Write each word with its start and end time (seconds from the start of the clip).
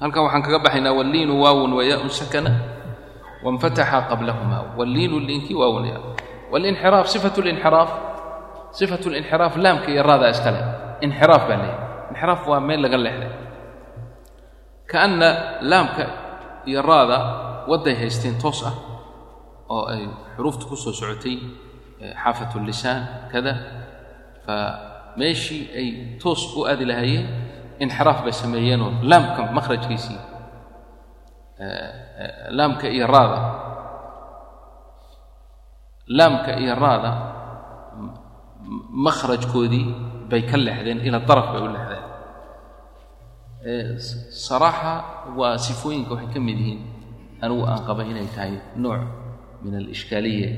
halkan 0.00 0.22
waxaan 0.26 0.42
kaga 0.46 0.58
baxaynaa 0.64 0.94
walliinu 0.98 1.34
waawun 1.42 1.72
wayaun 1.78 2.10
sakana 2.10 2.50
wainfataxa 3.44 3.98
qablahuma. 4.10 4.58
Walliinu 4.78 5.16
liinkii 5.20 5.54
waawun 5.54 5.84
ya 5.90 5.98
walinxiraaf 6.52 7.06
sifatu 7.08 7.40
linxiraaf 7.42 7.90
sifatu 8.78 9.10
linxiraaf 9.10 9.56
laamka 9.56 9.88
iyo 9.92 10.02
raadaa 10.02 10.30
iskale 10.34 10.60
inxiraaf 11.04 11.42
baa 11.48 11.56
leeyahy 11.62 11.78
inxiraaf 12.10 12.40
waa 12.48 12.60
meel 12.60 12.80
laga 12.84 12.96
leexday. 13.04 13.32
Kaanna 14.90 15.28
laamka 15.70 16.04
iyo 16.66 16.82
raada 16.82 17.18
wadday 17.70 17.94
haysteen 18.00 18.38
toos 18.42 18.60
ah 18.66 18.74
oo 19.70 19.86
ay 19.92 20.02
xuruufta 20.36 20.64
ku 20.70 20.76
socotay 20.76 21.36
xaafatu 22.22 22.58
lisaan 22.68 23.00
kada. 23.32 23.52
Fa 24.46 24.54
meeshii 25.16 25.62
ay 25.78 25.88
toos 26.22 26.42
u 26.56 26.66
aadi 26.66 26.84
lahaayeen 26.84 27.26
inxiraaf 27.84 28.18
bay 28.24 28.32
sameeyeenoo 28.42 28.90
laamka 29.10 29.42
makhrajkiisii 29.56 30.20
laamka 32.58 32.86
iyo 32.96 33.06
raada. 33.06 33.40
Laamka 36.18 36.50
iyo 36.62 36.74
raada 36.74 37.10
makhrajkoodii 39.06 39.86
bay 40.30 40.42
ka 40.50 40.56
leexdeen 40.56 40.98
ila 41.06 41.18
daraf 41.28 41.46
bay 41.52 41.62
u 41.62 41.68
leexdeen. 41.74 42.04
Saraaxa 44.46 44.94
waa 45.38 45.54
sifooyinka 45.66 46.10
waxay 46.14 46.30
ka 46.34 46.40
mid 46.46 46.58
yihiin 46.58 46.80
anigu 47.42 47.62
aan 47.70 47.80
qaba 47.86 48.02
inay 48.10 48.26
tahay 48.34 48.52
nooc 48.82 49.02
min 49.62 49.74
alishkaaliya 49.80 50.50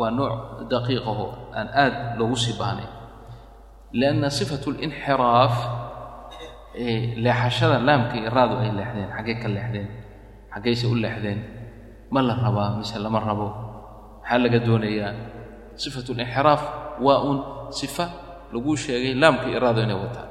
waa 0.00 0.10
nooc 0.18 0.34
daqiiqaho 0.70 1.26
aan 1.58 1.68
aad 1.82 1.94
loogu 2.18 2.36
sii 2.36 2.54
baahnayn. 2.60 2.90
Lianna 3.98 4.28
sifatu 4.38 4.68
linxiraaf 4.74 5.54
leexashada 7.24 7.78
laamka 7.86 8.14
iyo 8.20 8.30
raadu 8.30 8.54
ay 8.62 8.70
leexdeen 8.78 9.08
xaggay 9.16 9.36
ka 9.42 9.48
leexdeen 9.48 9.88
xaggayse 10.54 10.84
u 10.86 10.94
leexdeen 10.94 11.38
ma 12.10 12.20
la 12.22 12.34
rabaa 12.44 12.76
mise 12.78 12.96
lama 12.98 13.20
rabo? 13.20 13.46
Maxaa 14.22 14.38
laga 14.38 14.58
doonayaa? 14.66 15.12
Sifatu 15.82 16.14
linxiraaf 16.14 16.62
waa 17.04 17.18
uun 17.26 17.38
sifa 17.70 18.04
laguu 18.52 18.76
sheegay 18.76 19.14
laamka 19.14 19.46
iyo 19.50 19.58
raadu 19.60 19.80
inay 19.82 19.98
wataan. 20.02 20.28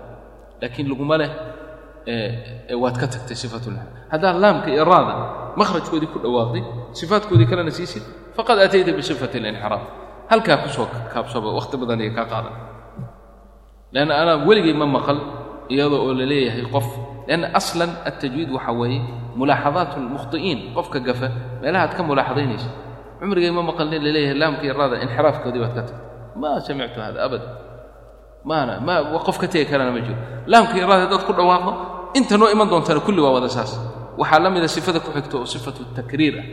Laakiin 0.62 0.88
laguma 0.92 1.16
leh 1.22 1.31
waad 2.82 2.95
ka 3.02 3.08
tagtay 3.08 3.36
sifatu 3.36 3.70
linxiraaf 3.76 4.11
haddaad 4.11 4.36
laamka 4.44 4.67
iyo 4.72 4.84
raada 4.86 5.14
makhrajkoodii 5.59 6.09
ku 6.14 6.20
dhawaaqday 6.23 6.64
sifaadkoodii 7.00 7.48
kalena 7.52 7.72
siisid 7.72 8.04
faqad 8.36 8.58
atayta 8.66 8.92
bisifati 8.95 9.38
linxiraaf 9.44 9.84
halkaa 10.32 10.58
ku 10.64 10.70
soo 10.70 10.88
kaabsaba 11.14 11.50
wakhti 11.58 11.76
badan 11.82 12.00
iyo 12.02 12.11
kaa 12.17 12.26
qaadan. 12.32 12.56
Leanna 13.94 14.14
anaa 14.22 14.38
weligay 14.48 14.73
ma 14.73 14.86
maqal 14.86 15.17
iyadoo 15.73 16.02
oo 16.08 16.14
la 16.20 16.26
leeyahay 16.32 16.66
qof. 16.76 16.88
Lianna 17.28 17.48
aslan 17.60 17.92
altajwiid 18.10 18.50
waxaa 18.56 18.73
weeye 18.80 19.02
mulaaxadaat 19.40 19.92
almukhti'iin 20.00 20.60
qofka 20.76 21.00
gafa 21.08 21.28
meelaha 21.62 21.84
ad 21.88 21.94
ka 21.98 22.02
mulaaxadaynayso 22.04 22.70
cumrigay 23.20 23.52
ma 23.52 23.62
maqal 23.70 23.88
nin 23.92 24.02
la 24.06 24.12
leeyahay 24.16 24.38
laamka 24.42 24.64
iyo 24.66 24.73
raada 24.80 24.95
inxiraafkoodii 25.06 25.60
baad 25.64 25.73
ka 25.78 25.82
tagtay 25.82 26.00
ma 26.42 26.50
samictu 26.66 27.00
hada 27.06 27.20
abada 27.28 27.48
maana 28.50 28.73
ma 28.88 28.94
qof 29.28 29.38
ka 29.42 29.48
tegi 29.52 29.66
karana 29.72 29.92
ma 29.92 30.00
jiro. 30.06 30.18
Laamka 30.52 30.73
iyo 30.78 30.86
raada 30.90 31.04
haddaad 31.06 31.23
ku 31.28 31.34
dhawaaqdo 31.34 31.72
inta 32.18 32.38
noo 32.40 32.50
iman 32.56 32.68
doontana 32.72 33.00
kulli 33.06 33.20
waa 33.26 33.34
wada 33.38 33.50
saas. 33.50 33.72
Waxaa 34.18 34.40
la 34.40 34.50
mida 34.50 34.68
sifada 34.68 35.00
ku 35.04 35.12
xigto 35.12 35.36
oo 35.44 35.45
sifatu 35.45 35.82
takriir 35.98 36.34
ah 36.40 36.45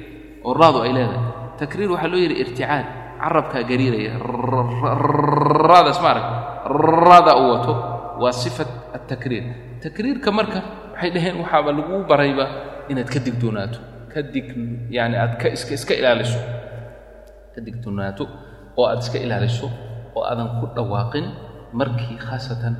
oo 0.47 0.53
raadu 0.61 0.79
ay 0.85 0.92
leedahay. 0.97 1.23
Takriir 1.61 1.89
waxaa 1.95 2.11
loo 2.12 2.19
yidhi 2.25 2.35
irticaad 2.42 2.87
carabkaa 3.23 3.62
gariiraya. 3.62 4.12
Raadaas 5.70 5.98
ma 6.03 6.09
arag 6.12 6.27
raada 6.67 7.33
uu 7.41 7.48
wato 7.55 7.73
waa 8.23 8.33
sifat 8.43 8.69
altakriir 8.97 9.45
takriirka 9.84 10.29
marka 10.39 10.59
waxay 10.93 11.11
dhaheen 11.15 11.37
waxaaba 11.43 11.70
laguu 11.79 12.01
barayba 12.11 12.45
inaad 12.91 13.09
ka 13.15 13.19
digdoonaato 13.27 13.79
ka 14.12 14.20
dig 14.23 14.48
yani 14.97 15.17
aad 15.19 15.33
ka 15.43 15.47
iska 15.57 15.75
iska 15.75 15.95
ilaaliso. 16.01 16.39
Ka 17.55 17.59
digdoonaato 17.67 18.25
oo 18.79 18.86
aad 18.86 19.01
iska 19.02 19.19
ilaaliso 19.19 19.67
oo 20.14 20.23
aadan 20.23 20.48
ku 20.63 20.67
dhawaaqin 20.77 21.27
markii 21.75 22.17
khaasatan 22.27 22.75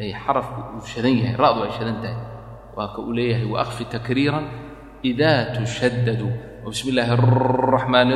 ay 0.00 0.10
xarafku 0.16 0.60
uu 0.76 0.84
shadan 0.92 1.12
yahay 1.20 1.36
ra'du 1.36 1.60
ay 1.68 1.72
shadan 1.76 1.96
tahay. 2.00 2.16
Waa 2.76 2.88
ka 2.96 2.98
uu 3.04 3.12
leeyahay 3.12 3.44
waakfi 3.54 3.84
takriiran 3.92 4.46
idaa 5.04 5.52
tushaddadu. 5.56 6.28
Oo 6.64 6.70
bismi 6.72 6.92
illaahi 6.92 7.12
araxmaani 7.16 8.14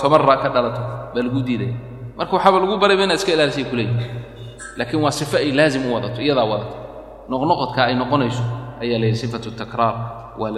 toban 0.00 0.22
ka 0.42 0.48
dhalato 0.54 0.82
baa 1.12 1.22
lagu 1.24 1.40
diidaya 1.44 1.76
marka 2.16 2.32
waxaaba 2.36 2.56
lagu 2.64 2.74
barayba 2.80 3.02
inaad 3.04 3.20
iska 3.20 3.32
ilaalisay 3.36 3.64
kuleeyihi 3.68 4.06
laakiin 4.76 5.02
waa 5.02 5.10
sifo 5.10 5.36
ay 5.36 5.52
laazim 5.52 5.86
u 5.86 5.94
wadato 5.94 6.22
iyadaa 6.22 6.44
wadato. 6.44 6.76
Noqnoqodka 7.28 7.84
ay 7.84 7.94
noqonayso 7.94 8.42
ayaa 8.80 8.98
leeyahy 8.98 9.16
sifatu 9.16 9.50
takraar 9.50 9.94
waa 10.38 10.50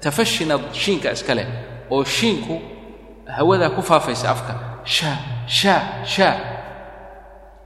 tafashina 0.00 0.58
shiinka 0.72 1.12
iska 1.12 1.34
leh 1.34 1.46
oo 1.90 2.04
shiinku 2.04 2.60
hawadaa 3.36 3.70
ku 3.70 3.82
faafaysa 3.82 4.30
afka. 4.30 4.54
Shaa 4.84 5.16
shaa 5.46 6.04
shaa 6.04 6.36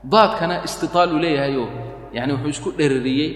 daadkana 0.03 0.63
istitaal 0.63 1.11
uu 1.13 1.19
leeyahayoo 1.19 1.67
yani 2.13 2.33
wuxuu 2.33 2.49
isku 2.49 2.69
dherariyey 2.71 3.29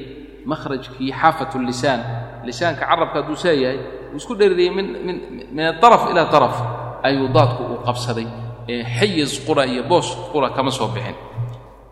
makhrajkii 0.45 1.11
xaafatu 1.11 1.59
lisaan. 1.59 2.01
Lisaanka 2.43 2.85
carabka 2.85 3.21
hadduu 3.21 3.35
saa 3.35 3.51
yahay 3.51 3.79
uu 4.13 4.17
isku 4.17 4.35
dherariyey 4.35 4.71
min 4.71 4.87
min 5.05 5.17
min 5.51 5.65
adaraf 5.65 6.11
ilaa 6.11 6.31
daraf 6.31 6.55
ayuu 7.03 7.27
daadku 7.27 7.63
uu 7.63 7.79
qabsaday 7.87 8.27
xayiz 8.67 9.31
qura 9.45 9.65
iyo 9.65 9.83
boos 9.83 10.07
qura 10.31 10.49
kama 10.55 10.71
soo 10.71 10.87
bixin. 10.95 11.15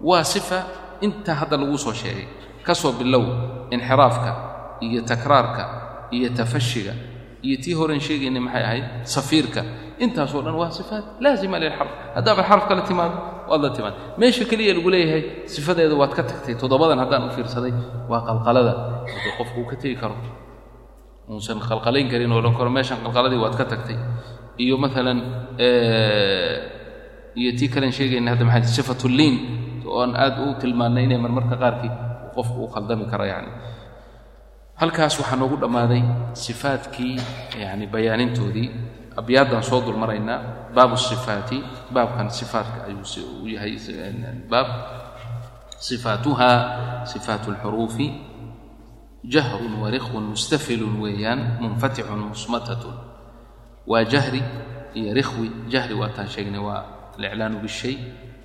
Waa 0.02 0.24
sifa 0.24 0.60
intaa 1.02 1.36
hadda 1.42 1.58
laguu 1.58 1.78
soo 1.78 1.94
sheegay. 1.94 2.28
Ka 2.66 2.74
soo 2.76 2.92
bilow 3.00 3.24
inxiraafka 3.72 4.32
iyo 4.82 5.02
takraarka 5.02 5.64
iyo 6.12 6.30
tafashiga 6.38 6.94
iyo 7.46 7.58
tii 7.64 7.74
horen 7.80 8.00
sheegaynay 8.00 8.42
maxay 8.42 8.64
ahayd? 8.64 8.86
Safiirka. 9.04 9.62
Intaasoo 10.00 10.42
dhan 10.46 10.56
waa 10.62 10.72
sifaat 10.72 11.06
laazima 11.24 11.58
lilxarf 11.62 11.92
haddaaba 12.16 12.42
xaraf 12.50 12.66
kala 12.70 12.82
timaado 12.90 13.16
waad 13.50 13.62
la 13.62 13.70
timaad 13.70 13.96
meesha 14.18 14.46
keliya 14.50 14.74
lagu 14.78 14.90
leeyahay 14.90 15.24
sifadeeda 15.54 15.96
waad 16.02 16.14
ka 16.18 16.24
tagtay. 16.24 16.56
Toddobadan 16.62 17.00
haddaan 17.04 17.24
u 17.28 17.32
fiirsaday 17.36 17.74
waa 18.10 18.22
qalqalada. 18.28 18.74
Qofku 19.38 19.58
uu 19.62 19.68
ka 19.70 19.76
tegi 19.82 19.96
karo 20.02 20.16
uusan 21.30 21.60
qalqalayn 21.70 22.10
karin 22.12 22.32
oo 22.32 22.40
odhan 22.42 22.56
karo 22.58 22.70
meeshan 22.70 22.98
qalqaladii 23.06 23.40
waad 23.44 23.56
ka 23.60 23.66
tagtay 23.66 23.98
iyo 24.58 24.76
maalan 24.78 25.20
iyo 27.36 27.52
tii 27.58 27.70
kalen 27.70 27.92
sheegayna 27.92 28.36
hadda 28.36 28.46
maxay 28.46 28.84
sifatu 28.84 29.08
liin 29.08 29.36
oon 29.86 30.16
aad 30.16 30.36
u 30.40 30.56
tilmaannay 30.60 31.04
inay 31.08 31.20
marmarka 31.20 31.56
qaarkii 31.56 31.92
qofku 32.36 32.58
uu 32.64 32.70
khaldami 32.74 33.06
karo 33.12 33.26
yani 33.26 33.52
halkaas 34.82 35.20
waxaa 35.20 35.40
noogu 35.40 35.58
dhammaaday 35.64 36.04
sifaadkii 36.34 37.16
yani 37.64 37.88
bayaanintoodii 37.88 38.70
abyaaddan 39.20 39.64
soo 39.64 39.82
dul 39.86 40.00
baabu 40.76 40.98
sifaati 40.98 41.64
baabkan 41.92 42.30
sifaatka 42.30 42.88
ayuu 42.88 43.44
u 43.44 43.48
yahay 43.48 43.76
baab 44.50 44.68
sifaatuha 45.80 46.52
sifaatu 47.06 47.52
alxuruufi 47.52 48.08
jahrun 49.28 49.74
warikhun 49.84 50.24
mustafilun 50.34 51.02
weeyaan 51.04 51.58
munfatixun 51.60 52.32
musmatatun 52.32 53.11
waa 53.88 54.04
jahri 54.04 54.44
iyo 54.94 55.14
rikhwi. 55.14 55.48
Jahri 55.70 55.94
waataan 55.94 56.28
sheegnay 56.28 56.60
waa 56.60 57.14
aliclaanu 57.18 57.60
bishay 57.62 57.98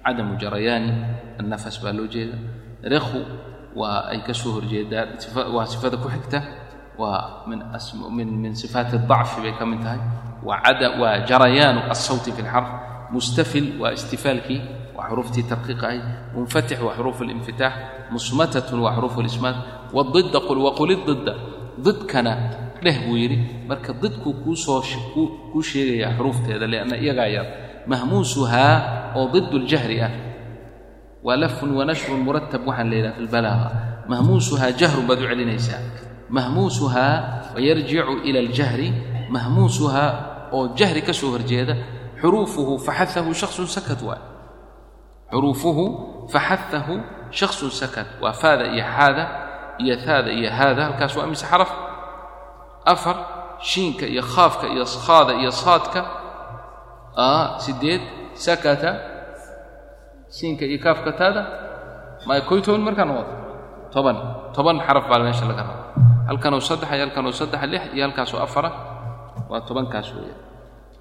cadamu 0.05 0.37
jarayaani 0.39 0.93
annafas 1.41 1.83
baa 1.83 1.93
loo 1.93 2.07
jeeda. 2.07 2.37
Rikhwu 2.83 3.21
waa 3.77 4.09
ay 4.13 4.21
ka 4.27 4.33
horjeedaan 4.33 5.09
waa 5.55 5.67
sifada 5.67 5.97
ku 5.97 6.09
xigta 6.09 6.43
waa 6.99 7.45
min 7.47 8.55
sifaati 8.55 8.97
adacfi 8.97 9.41
bay 9.45 9.53
ka 9.59 9.67
mid 9.67 9.81
tahay. 9.83 10.01
Waa 10.43 11.19
jarayaanu 11.29 11.81
alsawti 11.91 12.33
fi 12.33 12.43
lxarf 12.43 12.69
mustafil 13.11 13.81
waa 13.81 13.93
istifaalkii 13.93 14.61
waa 14.97 15.09
xuruuftii 15.09 15.45
tarqiiqa 15.51 15.87
ahayd 15.87 16.05
munfatix 16.35 16.81
waa 16.81 16.97
xuruuf 16.97 17.21
alinfitaax 17.21 17.75
musmatatun 18.11 18.81
waa 18.81 18.95
xuruuf 18.97 19.19
alismaat 19.19 19.57
wadidda 19.93 20.41
qul 20.49 20.59
waqul 20.67 20.91
ididda 20.91 21.33
didkana 21.85 22.33
dheh 22.85 22.97
buu 23.07 23.17
yidhi 23.17 23.39
marka 23.69 23.93
didku 23.93 24.33
kuu 24.43 24.57
soo 24.57 24.83
kuu 25.53 25.63
sheegayaa 25.63 26.17
xuruufteeda 26.17 26.67
lianna 26.67 26.97
iyagaa 26.97 27.27
yar 27.37 27.47
mahmuusuhaa 27.87 28.75
oo 29.17 29.31
didu 29.33 29.59
ljahri 29.59 30.03
ah. 30.03 30.13
Waa 31.27 31.37
lafun 31.37 31.75
wanashrun 31.75 32.21
muratab 32.23 32.63
waxaan 32.67 32.91
la 32.91 32.97
yidhaha 32.97 33.71
fi 33.73 34.09
mahmuusuhaa 34.09 34.71
jahrun 34.79 35.07
baad 35.07 35.19
u 35.23 35.27
celinaysaa. 35.27 35.83
Mahmuusuhaa 36.31 37.15
wayarjicu 37.55 38.23
ila 38.29 38.39
aljahri 38.39 38.93
mahmuusuhaa 39.31 40.11
oo 40.53 40.69
jahri 40.79 41.03
ka 41.03 41.13
soo 41.13 41.31
horjeeda 41.35 41.75
xuruufuhu 42.21 42.79
faxaahu 42.79 43.35
shaksun 43.35 43.67
sakat 43.67 44.03
waay 44.03 44.23
xuruufuhu 45.33 45.85
faxaahu 46.31 46.95
shaksun 47.31 47.71
sakat. 47.71 48.07
Waa 48.23 48.33
faada 48.33 48.71
iyo 48.71 48.85
xaada 48.85 49.25
iyo 49.83 49.95
haada 50.07 50.31
iyo 50.31 50.51
haada 50.51 50.85
halkaas 50.85 51.17
waa 51.17 51.27
mise 51.27 51.47
xaraf 51.47 51.71
afar 52.93 53.17
shiinka 53.71 54.07
iyo 54.13 54.23
khaafka 54.33 54.67
iyo 54.75 54.85
khaada 55.07 55.33
iyo 55.43 55.51
saadka 55.63 56.01
sideed 57.65 58.03
sakata 58.45 58.91
shiinka 60.37 60.65
iyo 60.71 60.79
kaafka 60.85 61.11
taada 61.21 61.43
ma 62.27 62.35
koy 62.49 62.61
toban 62.65 62.83
markaa 62.87 63.07
noqoto? 63.11 63.33
Toban. 63.95 64.17
Toban 64.55 64.77
xaraf 64.87 65.05
baa 65.11 65.19
meesha 65.25 65.45
laga 65.51 65.63
raba 65.69 65.85
halkanoo 66.29 66.61
saddex 66.69 66.91
iyo 66.93 67.05
halkanoo 67.07 67.33
saddex 67.41 67.63
lix 67.73 67.83
iyo 67.95 68.03
halkaasoo 68.07 68.41
afara 68.47 68.71
waa 69.51 69.61
tobankaas 69.69 70.09
weeyaan 70.17 70.41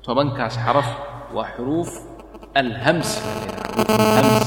tobankaas 0.06 0.56
xaraf 0.66 0.88
waa 1.36 1.48
xuruuf 1.56 1.90
alhams 2.62 3.10
hams 4.16 4.46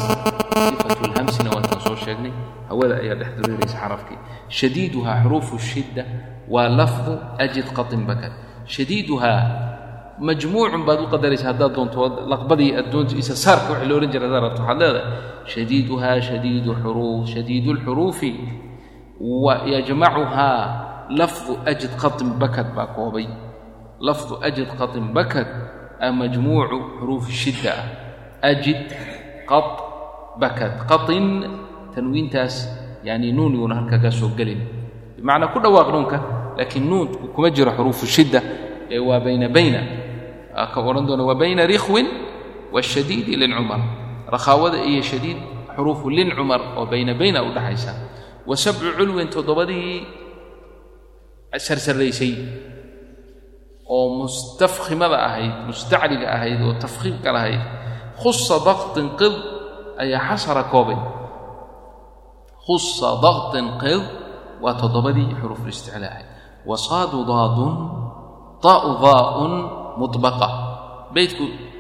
sifatu 0.70 1.04
lhamsina 1.12 1.48
waan 1.54 1.64
kan 1.70 1.80
soo 1.84 1.96
sheegnay. 2.04 2.32
Hawada 2.68 2.94
ayaa 3.02 3.16
dhex 3.20 3.30
dareeraysa 3.40 3.76
xarafkii. 3.82 4.18
Shadiiduhaa 4.58 5.16
xuruufu 5.22 5.54
shidda 5.70 6.04
waa 6.50 6.68
lafdu 6.68 7.12
ajid 7.38 7.66
qatin 7.76 8.06
bakad 8.08 8.32
shadiiduhaa 8.66 9.40
majmuucun 10.20 10.82
baad 10.84 11.00
u 11.04 11.06
qadaraysa 11.12 11.46
haddaad 11.52 11.72
doonto 11.74 12.26
laqbadii 12.32 12.74
aad 12.76 12.90
doonto 12.92 13.14
isa 13.16 13.36
saarka 13.36 13.72
wixii 13.72 13.88
la 13.88 13.94
odhan 13.96 14.10
jira 14.12 14.26
haddaad 14.26 14.42
rabto. 14.44 14.62
Waxaad 14.62 14.80
leedahay 14.80 15.04
shadiiduhaa 15.46 16.16
shadiidu 16.20 16.70
xuruuf 16.82 17.28
shadiidu 17.34 17.70
lxuruufi 17.78 18.30
yajmacuhaa 19.72 20.60
lafdu 21.20 21.52
ajid 21.70 21.92
qatin 22.02 22.28
bakad 22.40 22.74
baa 22.76 22.86
koobay. 22.96 23.26
Lafdu 24.00 24.38
ajid 24.42 24.68
qatin 24.78 25.12
bakad 25.14 25.46
a 26.00 26.12
majmuucu 26.12 26.78
xuruufi 26.98 27.32
shidda 27.32 27.72
ah. 27.74 27.84
Ajid 28.50 28.90
qad 29.50 29.68
bakad. 30.40 30.72
Qatin 30.90 31.26
tanwiintaas 31.94 32.54
yani 33.04 33.32
nuun 33.32 33.54
yuuna 33.54 33.74
halka 33.74 33.98
kaa 33.98 34.10
soo 34.10 34.30
gelin. 34.38 34.60
Bimacnaa 35.16 35.50
ku 35.54 35.58
dhawaaq 35.62 35.88
nuunka 35.94 36.37
laakiin 36.58 36.84
nuunku 36.90 37.28
kuma 37.34 37.48
jiro 37.56 37.70
xuruufu 37.76 38.06
shidda 38.14 38.40
ee 38.94 38.98
waa 39.08 39.20
bayna 39.26 39.48
bayna. 39.56 39.80
Ka 40.74 40.78
odhan 40.88 41.06
doona 41.08 41.22
waa 41.28 41.38
bayna 41.42 41.62
rikhwin 41.72 42.06
waashadiidi 42.74 43.32
lincumar 43.40 43.80
rakhaawada 44.34 44.78
iyo 44.90 45.02
shadiid 45.10 45.38
xuruufu 45.76 46.06
lincumar 46.16 46.60
oo 46.78 46.86
bayna 46.92 47.12
bayna 47.20 47.38
u 47.46 47.50
dhaxaysa. 47.56 47.92
Wa 48.48 48.56
sabcu 48.56 48.90
culwin 48.98 49.28
toddobadii 49.34 50.02
sarsaraysay 51.66 52.32
oo 53.88 54.06
mustafkhimada 54.20 55.16
ahayd 55.28 55.54
mustacliga 55.68 56.26
ahayd 56.36 56.60
oo 56.66 56.74
tafkhiimka 56.82 57.30
lahayd. 57.36 57.62
Khusa 58.20 58.56
daktin 58.68 59.06
qid 59.20 59.34
ayaa 60.02 60.22
xasara 60.34 60.62
koobay. 60.72 60.98
Khusa 62.66 63.08
daktin 63.24 63.66
qid 63.82 64.02
waa 64.62 64.74
toddobadii 64.80 65.28
xuruufulisticlaa 65.40 66.10
ahayd 66.12 66.27
wasaadu 66.70 67.18
daadun 67.30 67.72
daa'u 68.64 68.90
daa'un 69.06 69.52
mudbaqa 70.00 70.48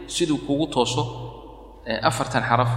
siduu 0.08 0.40
kugu 0.48 0.66
tooso 0.72 1.02
afartan 2.08 2.42
xaraf 2.48 2.72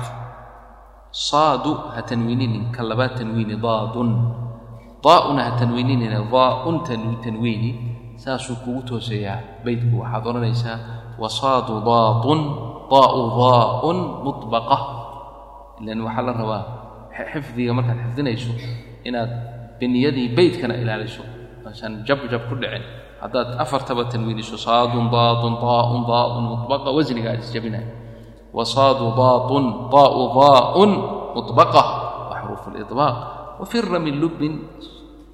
saadu 1.12 1.72
ha 1.96 2.02
tanwiininin 2.04 2.72
ka 2.76 2.84
labaad 2.84 3.16
tanwiini 3.20 3.56
daadun 3.56 4.10
daa'una 5.04 5.42
ha 5.48 5.52
tanwiininina 5.60 6.20
daa'un 6.28 6.76
tanwiini 7.24 7.72
saasuu 8.20 8.60
kugu 8.64 8.82
toosayaa 8.90 9.64
beydku 9.64 9.96
waxaad 10.04 10.24
odhanaysaa 10.28 10.78
wasaadu 11.22 11.74
daadun 11.90 12.40
daa'u 12.92 13.22
daa'un 13.40 13.98
mudbaqa 14.28 14.78
ilan 15.82 16.00
waxaa 16.08 16.26
la 16.28 16.34
rabaa 16.42 16.64
xifdiga 17.32 17.72
markaad 17.78 18.00
xifdinayso 18.04 18.52
inaad 19.08 19.32
biniyadii 19.80 20.28
beydkana 20.38 20.76
ilaaliso 20.84 21.24
asan 21.72 22.04
jabjab 22.08 22.48
ku 22.50 22.56
dhicin. 22.56 22.84
Haddaad 23.22 23.60
afartaba 23.62 24.06
tanwiiniso 24.12 24.58
saadun 24.58 25.10
daadun 25.14 25.54
daa'un 25.62 26.02
daa'un 26.10 26.44
mudbaqa 26.52 26.90
wasniga 26.90 27.32
aad 27.34 27.42
isjabinaya 27.46 27.86
wasaadu 28.54 29.14
daadun 29.16 29.94
daa'u 29.94 30.22
daa'un 30.36 30.92
mudbaqa 31.38 31.84
wa 32.30 32.36
xuruufu 32.42 32.68
lidbaaq 32.76 33.16
wafira 33.62 34.00
min 34.02 34.18
lubbin 34.20 34.54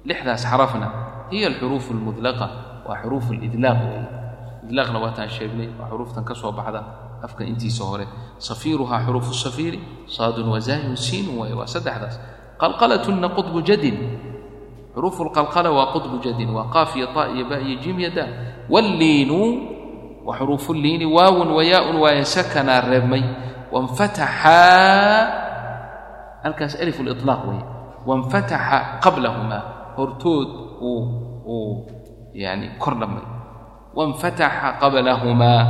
lixdaas 0.04 0.44
xarafna 0.44 0.88
hiya 1.32 1.48
alxuruufu 1.48 1.96
almudlaqa 1.96 2.46
waa 2.86 3.00
xuruufu 3.02 3.32
lidlaaq 3.34 3.78
weeye 3.88 4.06
idlaaqna 4.68 4.98
waataan 5.00 5.30
sheegnay 5.32 5.72
waa 5.80 5.88
xuruuftan 5.88 6.22
ka 6.28 6.34
soo 6.36 6.52
baxda 6.52 6.84
afka 7.24 7.42
intiisa 7.42 7.82
hore. 7.88 8.06
Safiiruhaa 8.38 9.02
xuruufu 9.08 9.32
safiiri 9.34 9.80
saadun 10.06 10.52
wazaayun 10.54 10.94
siinun 10.94 11.40
waaye 11.40 11.54
waa 11.56 11.66
saddexdaas. 11.66 12.20
Qalqalatunna 12.60 13.32
qudbu 13.34 13.64
jadin 13.64 13.96
xuruufu 14.94 15.24
lqalqala 15.28 15.70
waa 15.78 15.92
qudbu 15.94 16.16
jadin 16.24 16.50
waa 16.56 16.66
qaaf 16.74 16.96
iyo 16.96 17.06
ta 17.14 17.22
iyo 17.34 17.44
ba 17.50 17.56
iyo 17.66 17.76
jim 17.82 17.96
iyo 18.00 18.10
daa 18.16 18.28
walliinu 18.72 19.40
wa 20.26 20.32
xuruufu 20.38 20.74
liini 20.74 21.06
waawun 21.16 21.48
wayaaun 21.58 21.96
waaye 22.02 22.24
sakanaa 22.24 22.80
reebmay 22.90 23.24
wanfataxaa 23.72 25.22
halkaas 26.44 26.74
alif 26.82 26.98
liطlaaq 27.00 27.40
weeye 27.48 27.64
wanfataxa 28.08 28.78
qablahumaa 29.04 29.62
hortood 29.96 30.48
uu 30.80 31.02
uu 31.46 31.70
yani 32.34 32.66
kor 32.82 32.94
dhammay 33.00 33.24
wanfataxa 33.98 34.68
qablahumaa 34.80 35.62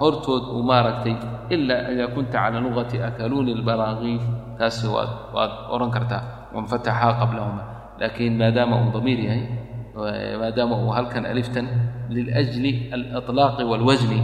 hortood 0.00 0.44
uu 0.54 0.62
maaragtay 0.62 1.16
ilaa 1.54 1.92
idaa 1.92 2.08
kunta 2.14 2.38
cala 2.42 2.58
lugati 2.60 2.96
akaluuni 3.08 3.54
lbaraaqiif 3.60 4.22
taasi 4.58 4.86
waad 4.94 5.10
waad 5.34 5.52
odhan 5.74 5.90
kartaa. 5.94 6.22
Wanfataxa 6.54 7.08
qablahumaa 7.20 7.66
laakiin 8.00 8.34
maadaama 8.40 8.74
uu 8.82 8.90
damiir 8.96 9.18
yahay 9.28 9.42
maadaama 10.40 10.74
uu 10.84 10.90
halkan 10.96 11.24
aliftan 11.32 11.66
liljli 12.14 12.72
aliطlaaqi 12.94 13.62
wاlwasni 13.70 14.20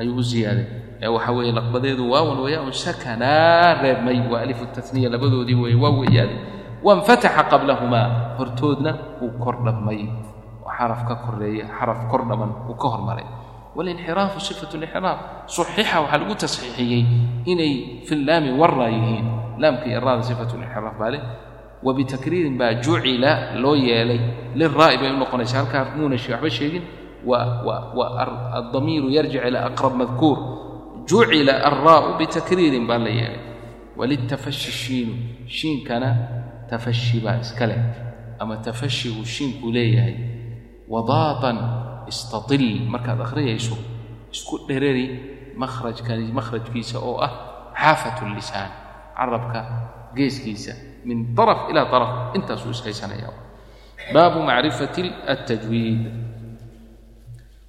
ayuu 0.00 0.16
u 0.18 0.22
ziyaaday 0.30 0.66
waxa 1.14 1.32
weeye 1.36 1.52
laqbadeedu 1.58 2.02
waawan 2.12 2.38
wayaaun 2.44 2.72
sakanaa 2.72 3.80
reebmay 3.82 4.18
waa 4.32 4.40
alifu 4.44 4.64
tasniya 4.76 5.08
labadoodii 5.14 5.54
weeye 5.62 5.76
waa 5.84 5.90
weeyaaday 6.00 6.36
wanfataxa 6.86 7.42
qablahumaa 7.52 8.06
hortoodna 8.38 8.90
uu 9.24 9.30
kor 9.44 9.56
dhamay 9.66 10.00
xaraf 10.76 11.00
ka 11.08 11.14
koreeya 11.24 11.64
xaraf 11.78 12.00
kor 12.10 12.22
dhaman 12.28 12.50
uu 12.70 12.74
ka 12.82 12.88
hormaray 12.92 13.24
walinxiraafu 13.76 14.38
sifatu 14.48 14.76
linxiraaf 14.82 15.18
suxixa 15.56 15.96
waxaa 16.02 16.18
lagu 16.22 16.34
tasxiixiyey 16.42 17.02
inay 17.52 17.72
fi 18.06 18.14
laami 18.26 18.50
waraa 18.60 18.88
yihiin 18.96 19.26
laamka 19.62 19.86
iyo 19.90 20.00
raada 20.04 20.22
sifatu 20.28 20.54
linxiraaf 20.60 20.96
baa 21.00 21.10
leh 21.14 21.22
wabitakriirin 21.84 22.56
baa 22.58 22.72
jucila 22.84 23.54
loo 23.62 23.76
yeelay 23.76 24.20
liraa'i 24.58 24.96
bay 25.00 25.10
u 25.12 25.18
noqonaysa 25.22 25.56
halkaa 25.60 25.84
muuna 25.96 26.16
waxba 26.16 26.50
sheegin 26.50 26.84
waadamiiru 27.98 29.08
yarjic 29.16 29.42
ilaa 29.48 29.66
aqrab 29.70 29.94
madkuur 30.00 30.38
jucila 31.08 31.52
alraa'u 31.68 32.16
bitakriirin 32.18 32.86
baa 32.86 32.98
la 32.98 33.10
yeelay 33.10 33.40
walitafashi 33.96 34.72
shiinu 34.72 35.14
shiinkana 35.56 36.10
tafashi 36.70 37.20
baa 37.24 37.38
iska 37.44 37.66
leh 37.66 37.80
ama 38.38 38.56
tafashi 38.56 39.08
uu 39.10 39.24
shiinkuu 39.24 39.70
leeyahay 39.72 40.16
wadaatan 40.88 41.56
istatil 42.08 42.64
markaad 42.92 43.20
akhriyayso 43.26 43.76
isku 44.34 44.54
dhereri 44.68 45.06
makhrajkani 45.56 46.32
makhrajkiisa 46.38 46.98
oo 46.98 47.16
ah 47.26 47.32
xaafatu 47.80 48.24
lisaan 48.34 48.70
carabka 49.16 49.60
geeskiisa 50.16 50.72
min 51.04 51.36
طرف 51.36 51.70
ilى 51.70 51.82
طرف. 51.92 52.10
intaasuu 52.36 52.72
ishaysanaya 52.72 53.30
baabu 54.12 54.40
macrifaة 54.44 54.96
التajwiid 55.28 56.02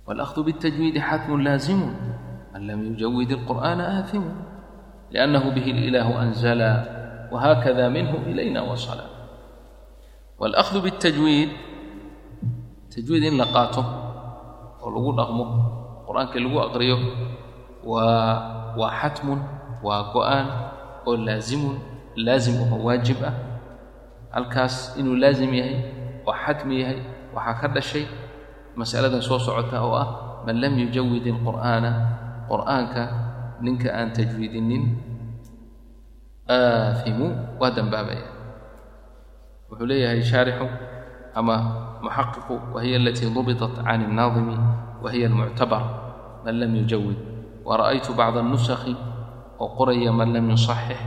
واlأkhذ 0.06 0.38
bالتajwiidi 0.46 1.00
xatm 1.01 1.42
laazim 1.42 1.82
man 2.54 2.62
lam 2.68 2.80
yuجawid 2.94 3.30
الqur'ana 3.42 3.84
آaثimu 4.06 4.32
لأnah 5.12 5.44
bih 5.54 5.65
الإlah 5.65 6.08
أnزla 6.24 6.72
وhakذa 7.34 7.89
minhu 7.89 8.22
إlayna 8.30 8.62
waصla 8.62 9.06
واlأkhذ 10.39 10.75
bالتajwiid 10.86 11.50
tajwiid 12.94 13.24
in 13.34 13.36
la 13.42 13.50
qaato 13.50 13.82
oo 14.82 14.89
lagu 14.94 15.12
dhaqmo 15.18 15.46
qur'aankii 16.06 16.42
lagu 16.46 16.58
aqriyo 16.70 16.98
waa 17.82 18.77
waa 18.77 18.94
xatmun 19.01 19.39
waa 19.82 20.13
go'aan 20.13 20.48
oo 21.08 21.18
laazimun 21.18 21.82
laazim 22.16 22.56
oo 22.64 22.80
waajib 22.88 23.20
ah 23.30 23.36
halkaas 24.36 24.96
inuu 25.00 25.16
laazim 25.24 25.52
yahay 25.54 25.78
oo 26.28 26.34
xatmi 26.44 26.76
yahay 26.82 27.00
waxaa 27.36 27.56
ka 27.62 27.68
dhashay 27.76 28.06
masalada 28.80 29.20
soo 29.28 29.40
socota 29.40 29.78
oo 29.86 29.96
ah 30.04 30.08
man 30.46 30.56
lam 30.62 30.74
yujawid 30.82 31.24
ilqur'aana 31.32 31.92
qur'aanka 32.50 33.04
ninka 33.66 33.90
aan 33.98 34.10
tajwiidinin 34.16 34.84
aafimu 36.50 37.28
waa 37.60 37.72
dambaabaya 37.78 38.28
wuxuu 39.70 39.88
leeyahay 39.90 40.22
shaarixu 40.24 40.68
ama 41.40 41.56
muxaqiqu 42.04 42.54
wahiya 42.76 42.98
alatii 43.02 43.30
dubitat 43.36 43.74
can 43.86 44.02
الnaadimi 44.08 44.56
wahiya 45.04 45.28
almuctabar 45.32 45.84
man 46.46 46.56
lam 46.62 46.72
yujawid 46.80 47.18
wara'aytu 47.68 48.14
bacda 48.20 48.40
الnusakhi 48.46 48.94
oo 49.60 49.68
qoraya 49.78 50.12
man 50.14 50.30
lam 50.36 50.46
yusaxix 50.54 51.00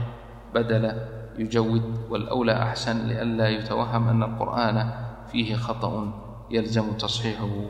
badla 0.54 0.90
yujawid 1.40 1.82
wاlأwlى 2.10 2.52
أxsan 2.70 3.10
lianla 3.10 3.46
yutawaham 3.58 4.04
ana 4.12 4.24
alqur'ana 4.30 4.82
fiihi 5.30 5.54
khaطأun 5.64 6.06
yalzamu 6.54 6.94
tasxiixuhu 6.94 7.62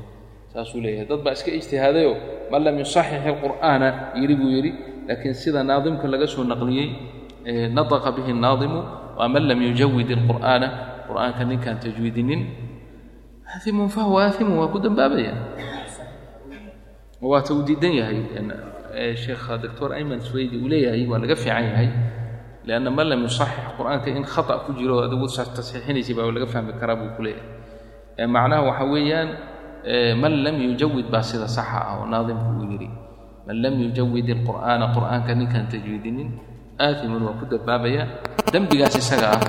saasuu 0.53 0.81
leeyahay 0.85 1.07
dad 1.09 1.21
baa 1.25 1.33
iska 1.33 1.51
ijtihaadayo 1.59 2.13
man 2.53 2.61
lam 2.67 2.77
yuصaxix 2.83 3.25
اlqur'aana 3.25 3.89
yidhi 4.21 4.35
buu 4.37 4.51
yidhi 4.57 4.71
laakiin 5.09 5.35
sida 5.35 5.61
naadimka 5.65 6.05
laga 6.13 6.27
soo 6.29 6.45
naqliyey 6.45 6.89
nataqa 7.77 8.13
bihi 8.17 8.31
الnaadimu 8.37 8.79
waa 9.19 9.29
man 9.33 9.43
lam 9.49 9.59
yujawid 9.65 10.09
اlqur'aana 10.19 10.69
qur'aanka 11.09 11.43
ninkaan 11.49 11.79
tajwiidinin 11.81 12.41
aaimun 13.49 13.89
fahuwa 13.89 14.29
aaimun 14.29 14.57
waa 14.61 14.69
ku 14.73 14.79
dambaabaya 14.85 15.33
waata 17.25 17.51
uu 17.57 17.65
diidan 17.65 17.93
yahay 18.01 18.21
sheekha 19.17 19.57
doctor 19.59 19.89
ayman 19.97 20.21
swaydi 20.21 20.57
uu 20.61 20.69
leeyahay 20.69 21.09
waa 21.09 21.19
laga 21.23 21.37
fiican 21.37 21.65
yahay 21.73 21.89
lianna 22.70 22.90
man 22.98 23.06
lam 23.12 23.20
yusaxix 23.26 23.66
qur'aanka 23.78 24.08
in 24.14 24.22
khata 24.34 24.54
ku 24.66 24.78
jiro 24.78 24.96
adigu 25.06 25.26
tasxiixinaysa 25.26 26.14
baa 26.18 26.30
laga 26.36 26.46
fahmi 26.54 26.74
karaa 26.82 26.98
buu 27.02 27.10
ku 27.18 27.22
leeyahay 27.26 28.28
macnaha 28.36 28.62
waxa 28.70 28.86
weeyaan 28.94 29.30
man 30.22 30.34
lam 30.46 30.56
yujawid 30.68 31.08
baa 31.14 31.24
sida 31.30 31.48
saxa 31.50 31.78
ah 31.90 31.94
oo 32.00 32.06
naadimku 32.14 32.50
uu 32.62 32.68
yidhi 32.74 32.90
man 33.48 33.56
lam 33.64 33.74
yujawid 33.84 34.28
ilqur'aana 34.36 34.86
qur'aanka 34.96 35.32
ninkaan 35.40 35.66
tajwiidinin 35.72 36.30
aaimun 36.86 37.22
waa 37.28 37.36
ku 37.42 37.46
dambaabaya 37.52 38.04
dembigaas 38.54 38.96
isaga 39.02 39.28
ah 39.36 39.42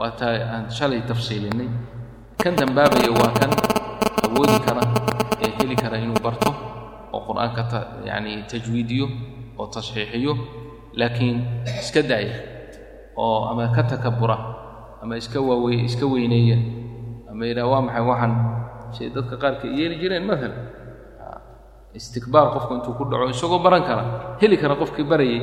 waataa 0.00 0.34
aan 0.54 0.64
shalay 0.76 1.02
tafsiilinay 1.10 1.68
kan 2.42 2.54
dambaabaya 2.60 3.10
waa 3.18 3.30
kan 3.38 3.50
awoodi 4.26 4.58
kara 4.66 4.82
ee 5.44 5.50
heli 5.58 5.76
kara 5.82 5.96
inuu 6.04 6.18
barto 6.24 6.50
oo 7.12 7.20
qur'aanka 7.28 7.62
yani 8.08 8.32
tajwiidiyo 8.50 9.06
oo 9.60 9.66
tasxiixiyo 9.74 10.32
laakiin 10.98 11.36
iska 11.82 12.00
daaya 12.10 12.34
oo 13.16 13.48
ama 13.50 13.68
ka 13.76 13.82
takabura 13.82 14.36
ama 15.02 15.16
iska 15.16 15.38
waawe 15.40 15.72
iska 15.88 16.06
weyneeya 16.06 16.58
ama 17.30 17.42
yidhaha 17.48 17.68
waa 17.72 17.82
maxay 17.86 18.04
waxaan 18.10 18.32
shay 18.96 19.08
dadka 19.14 19.34
qaarka 19.42 19.66
yeeli 19.78 19.96
jireen? 20.02 20.24
Maalan 20.28 20.52
istikbaar 21.98 22.46
qofku 22.56 22.72
intuu 22.80 22.94
ku 22.96 23.04
dhaco 23.04 23.28
isagoo 23.28 23.60
baran 23.64 23.84
kara 23.84 24.04
heli 24.40 24.56
kara 24.56 24.74
qofkii 24.80 25.04
barayay 25.04 25.40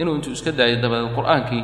inuu 0.00 0.14
intuu 0.16 0.32
iska 0.32 0.50
daayo 0.52 0.76
dabadeed 0.80 1.12
qur'aankii 1.16 1.62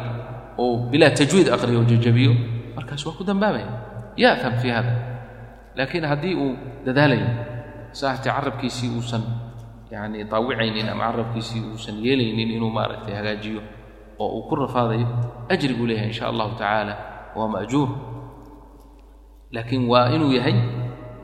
oo 0.61 0.89
bilaa 0.93 1.11
tajwiid 1.19 1.49
aqriyo 1.49 1.81
oo 1.81 1.89
jajabiyo 1.89 2.33
markaas 2.77 3.01
waa 3.07 3.17
ku 3.17 3.25
dambaabaya 3.25 3.69
ya'tam 4.17 4.55
fii 4.61 4.73
hada 4.77 4.93
laakiin 5.77 6.05
haddii 6.05 6.35
uu 6.37 6.53
dadaalayo 6.85 7.29
saaxtii 7.97 8.29
carabkiisii 8.33 8.91
uusan 8.97 9.23
yani 9.97 10.19
daawicaynin 10.33 10.89
ama 10.93 11.05
carabkiisii 11.11 11.61
uusan 11.73 11.97
yeelaynin 12.05 12.51
inuu 12.57 12.71
maaragtay 12.77 13.15
hagaajiyo 13.19 13.63
oo 14.23 14.29
uu 14.37 14.43
ku 14.49 14.55
rafaadayo 14.63 15.07
ajri 15.53 15.73
buu 15.79 15.87
leeyahay 15.89 16.09
insha 16.13 16.25
allahu 16.33 16.53
tacaala. 16.61 16.95
Waa 17.37 17.49
ma'juur. 17.55 17.89
Laakiin 19.53 19.85
waa 19.89 20.09
inuu 20.15 20.33
yahay 20.37 20.57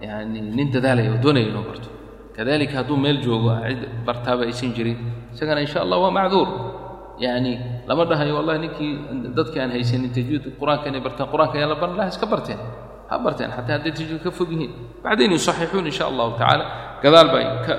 yani 0.00 0.40
nin 0.56 0.68
dadaalaya 0.74 1.10
oo 1.14 1.20
doonaya 1.22 1.46
inuu 1.50 1.64
barto. 1.68 1.88
Kadalika 2.36 2.74
hadduu 2.80 2.96
meel 2.96 3.18
joogo 3.24 3.50
cid 3.68 3.80
bartaaba 4.06 4.42
aysan 4.48 4.72
jirin 4.76 4.98
isagana 5.34 5.60
insha 5.64 5.80
allah 5.84 5.98
waa 6.04 6.10
macduur 6.18 6.48
yani 7.20 7.52
lama 7.88 8.04
dhahayo 8.10 8.34
wallahi 8.40 8.58
ninkii 8.64 8.92
dadkii 9.36 9.60
aan 9.60 9.70
haysanin 9.76 10.10
tajwiid 10.16 10.44
qur'aanka 10.60 10.86
inay 10.90 11.02
bartaan 11.06 11.28
qur'aanka 11.32 11.54
ayaa 11.58 11.70
la 11.72 11.76
baran 11.80 11.96
laha 11.98 12.08
iska 12.14 12.26
barteen. 12.32 12.60
Ha 13.10 13.14
barteen 13.24 13.50
xataa 13.56 13.74
hadday 13.78 13.92
tajwiid 13.92 14.22
ka 14.24 14.30
fog 14.30 14.48
yihiin. 14.52 14.72
Bacdayn 15.04 15.32
yusaxixuun 15.36 15.84
insha 15.90 16.04
allahu 16.10 16.30
tacaala. 16.40 16.64
Gadaal 17.04 17.28
ba 17.32 17.36
ay 17.42 17.48
ka 17.66 17.74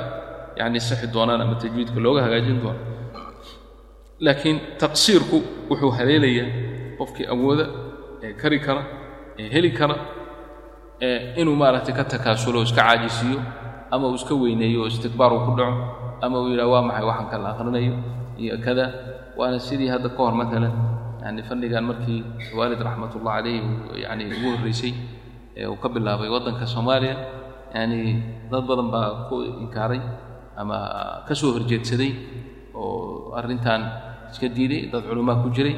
yani 0.60 0.79
sixi 0.88 1.07
doonaan 1.13 1.41
ama 1.45 1.55
tajwiidka 1.62 2.00
looga 2.05 2.22
hagaajin 2.25 2.57
doono. 2.63 2.79
Laakiin 4.25 4.57
taqsiirku 4.81 5.38
wuxuu 5.69 5.91
haleelayaa 5.98 6.48
qofkii 7.00 7.27
awooda 7.33 7.65
ee 8.25 8.33
kari 8.41 8.60
kara 8.65 8.81
ee 9.41 9.48
heli 9.53 9.69
kara 9.79 9.95
ee 11.07 11.17
inuu 11.41 11.55
maaragtay 11.62 11.93
ka 11.98 12.03
takaasulo 12.13 12.60
iska 12.67 12.81
caajisiiyo 12.88 13.39
ama 13.93 14.05
uu 14.10 14.15
iska 14.19 14.33
weyneeyo 14.43 14.79
oo 14.83 14.88
istikbaar 14.93 15.31
uu 15.36 15.41
ku 15.48 15.51
dhaco 15.60 15.83
ama 16.25 16.36
uu 16.41 16.48
yidhaha 16.51 16.69
waa 16.74 16.81
maxay 16.88 17.05
waxaan 17.10 17.27
kala 17.31 17.48
akhrinayo 17.53 17.93
iyo 18.43 18.55
kada 18.65 18.86
waana 19.39 19.60
sidii 19.67 19.89
hadda 19.93 20.10
ka 20.15 20.19
hor 20.24 20.33
maalan 20.39 20.74
yani 21.24 21.41
fannigan 21.50 21.83
markii 21.89 22.19
waalid 22.57 22.79
raxmatullah 22.88 23.33
calayh 23.38 23.62
yani 24.05 24.24
ugu 24.36 24.50
horreysay 24.55 24.93
ee 25.60 25.65
uu 25.72 25.77
ka 25.83 25.88
bilaabay 25.95 26.29
waddanka 26.36 26.65
soomaaliya 26.74 27.15
yani 27.75 28.00
dad 28.51 28.63
badan 28.69 28.88
baa 28.93 29.10
ku 29.29 29.36
inkaaray 29.63 30.01
ama 30.62 30.77
ka 31.27 31.33
soo 31.39 31.51
horjeedsaday 31.55 32.12
oo 32.75 33.33
arrintan 33.39 33.81
iska 34.31 34.48
diiday 34.55 34.81
dad 34.91 35.03
culumaa 35.10 35.41
ku 35.43 35.50
jiray 35.55 35.75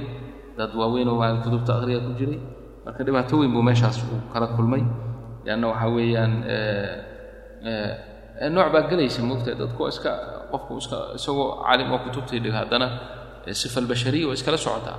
dad 0.57 0.71
waaweyn 0.79 1.07
oo 1.11 1.17
maaa 1.21 1.41
kutubta 1.43 1.71
akhriya 1.77 1.99
ku 2.07 2.11
jiray. 2.19 2.39
Marka 2.85 3.01
dhibaato 3.05 3.33
weyn 3.41 3.51
buu 3.53 3.63
meeshaas 3.67 3.97
uu 4.03 4.19
kala 4.33 4.47
kulmay. 4.55 4.83
Leanna 5.45 5.67
waxaa 5.71 5.89
weeyaan 5.95 6.33
nooc 8.55 8.67
baa 8.73 8.83
gelaysa 8.89 9.21
moogtahay 9.29 9.55
dadku 9.61 9.81
iska 9.91 10.11
qofku 10.51 10.73
iska 10.81 10.97
isagoo 11.17 11.47
caalim 11.65 11.89
oo 11.93 11.99
kutubtii 12.05 12.39
dhiga 12.43 12.57
haddana 12.61 12.87
sifa 13.61 13.77
albashariya 13.83 14.27
waa 14.29 14.35
iskala 14.39 14.57
socotaa 14.65 14.97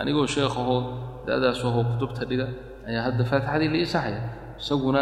anigoo 0.00 0.26
sheekhahoo 0.34 0.80
da'daas 1.26 1.60
ahoo 1.68 1.82
kutubta 1.92 2.22
dhiga 2.30 2.46
ayaa 2.88 3.02
hadda 3.08 3.22
faatixadii 3.30 3.68
la 3.74 3.78
isaxaya 3.86 4.20
isaguna 4.60 5.00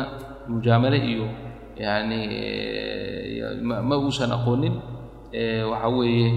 mujaamale 0.52 0.98
iyo 1.12 1.26
yani 1.76 2.20
ma 3.88 3.96
uusan 3.96 4.30
aqoonin 4.36 4.74
waxa 5.70 5.88
weeye 5.98 6.28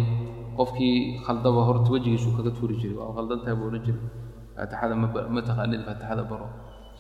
qofkii 0.58 1.24
khaldaba 1.26 1.62
horta 1.68 1.90
wejigiisuu 1.96 2.36
kaga 2.38 2.52
tuuri 2.58 2.76
jiray 2.82 2.96
waa 3.00 3.14
khaldantahay 3.18 3.56
buu 3.60 3.68
odhan 3.72 3.84
jiray 3.88 4.04
faatixada 4.56 4.96
ma 5.36 5.42
taqaanid 5.50 5.82
faatixada 5.88 6.24
baro 6.32 6.48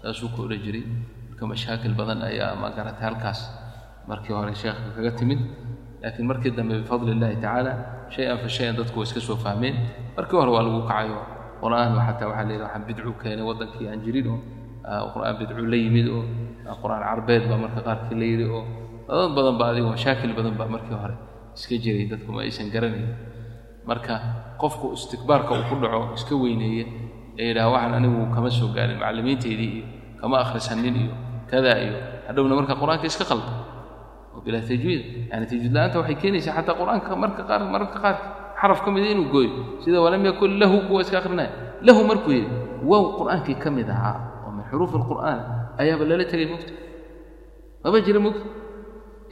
saasuu 0.01 0.29
ka 0.35 0.39
odhan 0.47 0.61
jiray. 0.65 0.83
Marka 1.29 1.43
mashaakil 1.51 1.93
badan 1.99 2.19
ayaa 2.29 2.55
ma 2.61 2.67
garatay 2.77 3.03
halkaas 3.09 3.39
markii 4.09 4.33
hore 4.37 4.53
sheekha 4.61 4.91
kaga 4.95 5.11
timid. 5.19 5.39
Laakiin 6.03 6.25
markii 6.31 6.51
dambe 6.57 6.73
bifadli 6.81 7.11
illahi 7.15 7.35
tacaala 7.43 7.71
shay-an 8.13 8.37
fa 8.43 8.47
shay-an 8.55 8.75
dadku 8.79 8.95
waa 8.99 9.07
iska 9.07 9.19
soo 9.27 9.35
fahmeen 9.43 9.75
markii 10.17 10.37
hore 10.39 10.51
waa 10.55 10.63
lagu 10.67 10.79
kacayo 10.87 11.17
qur'aan 11.61 11.91
xataa 12.07 12.27
waxaa 12.31 12.47
yidhi 12.47 12.63
waxaan 12.63 12.83
bidcu 12.87 13.11
keenay 13.21 13.43
waddankii 13.49 13.87
aan 13.91 13.99
jirin 14.05 14.27
oo 14.33 14.39
qur'aan 15.13 15.35
bidcu 15.39 15.61
la 15.71 15.77
yimid 15.77 16.07
oo 16.07 16.23
qur'aan 16.81 17.01
carbeed 17.09 17.43
baa 17.49 17.57
marka 17.63 17.79
qaarkii 17.87 18.15
la 18.21 18.25
yidhi 18.31 18.45
oo 18.57 18.63
dad 19.09 19.31
badan 19.37 19.55
ba 19.59 19.65
adigo 19.71 19.89
mashaakil 19.95 20.31
badan 20.37 20.53
baa 20.59 20.67
markii 20.75 20.95
hore 21.01 21.15
iska 21.57 21.75
jiray 21.83 22.05
dadku 22.11 22.29
ma 22.35 22.41
aysan 22.45 22.67
garanayn 22.73 23.09
marka 23.89 24.13
qofku 24.61 24.93
istikbaarka 24.97 25.51
uu 25.57 25.63
ku 25.69 25.75
dhaco 25.83 26.01
iska 26.17 26.33
weyneeye 26.43 26.83
ee 27.39 27.47
yidhaha 27.49 27.69
waxaan 27.73 27.93
anigu 27.99 28.21
kama 28.35 28.49
soo 28.57 28.69
gaarin 28.75 28.97
macallimiintaydii 29.01 29.71
iyo 29.77 29.85
kama 30.21 30.35
akhrisanin 30.43 30.95
iyo 31.03 31.13
kada 31.51 31.71
iyo 31.85 31.95
hadhowna 32.27 32.53
marka 32.59 32.73
qur'aanka 32.81 33.05
iska 33.11 33.25
qalda. 33.31 33.51
Oo 34.35 34.39
bilaa 34.45 34.61
tajwiid. 34.69 35.01
Yani 35.31 35.45
tajwiid 35.49 35.71
la'aanta 35.75 35.97
waxay 36.03 36.15
keenaysaa 36.21 36.53
xataa 36.59 36.75
qur'aanka 36.81 37.09
marka 37.23 37.41
qaar 37.49 37.61
mararka 37.73 37.97
qaar 38.03 38.15
xaraf 38.61 38.79
ka 38.85 38.89
mida 38.93 39.07
inuu 39.13 39.27
gooyo. 39.33 39.51
Sida 39.83 39.97
walam 40.05 40.21
yakun 40.29 40.51
lahu 40.61 40.75
kuwa 40.87 41.01
iska 41.01 41.17
akhrinaya. 41.21 41.49
Lahu 41.87 42.01
markuu 42.09 42.31
yidhi 42.37 42.51
wow 42.89 43.03
qur'aankii 43.17 43.57
ka 43.63 43.69
mid 43.77 43.89
ahaa 43.89 44.15
xuruuf 44.69 44.91
alqur'aan 44.99 45.39
ayaaba 45.81 46.03
lala 46.09 46.25
tegay 46.31 46.47
mugta 46.53 46.73
maba 47.83 47.97
jira 48.05 48.19
mugta 48.25 48.45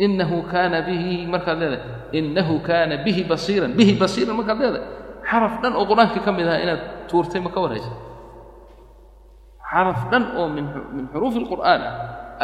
inahu 0.05 0.37
kaana 0.51 0.77
bihi 0.87 1.13
markaad 1.33 1.57
leedahay 1.61 1.83
inahu 2.19 2.53
kaana 2.67 2.93
bihi 3.05 3.21
basiiran 3.31 3.71
bihi 3.79 3.93
basiiran 4.01 4.35
markaad 4.39 4.57
leedahay 4.63 4.85
xaraf 5.29 5.53
dhan 5.61 5.73
oo 5.79 5.85
qur'aankii 5.91 6.21
ka 6.25 6.31
mid 6.37 6.47
ahaa 6.51 6.61
inaad 6.65 6.81
tuurtay 7.09 7.41
ma 7.45 7.49
ka 7.55 7.59
waraysa 7.65 7.91
xaraf 9.71 9.99
dhan 10.11 10.23
oo 10.39 10.47
min 10.55 10.65
xuruufi 11.11 11.37
alqur'aan 11.43 11.81
ah 11.89 11.93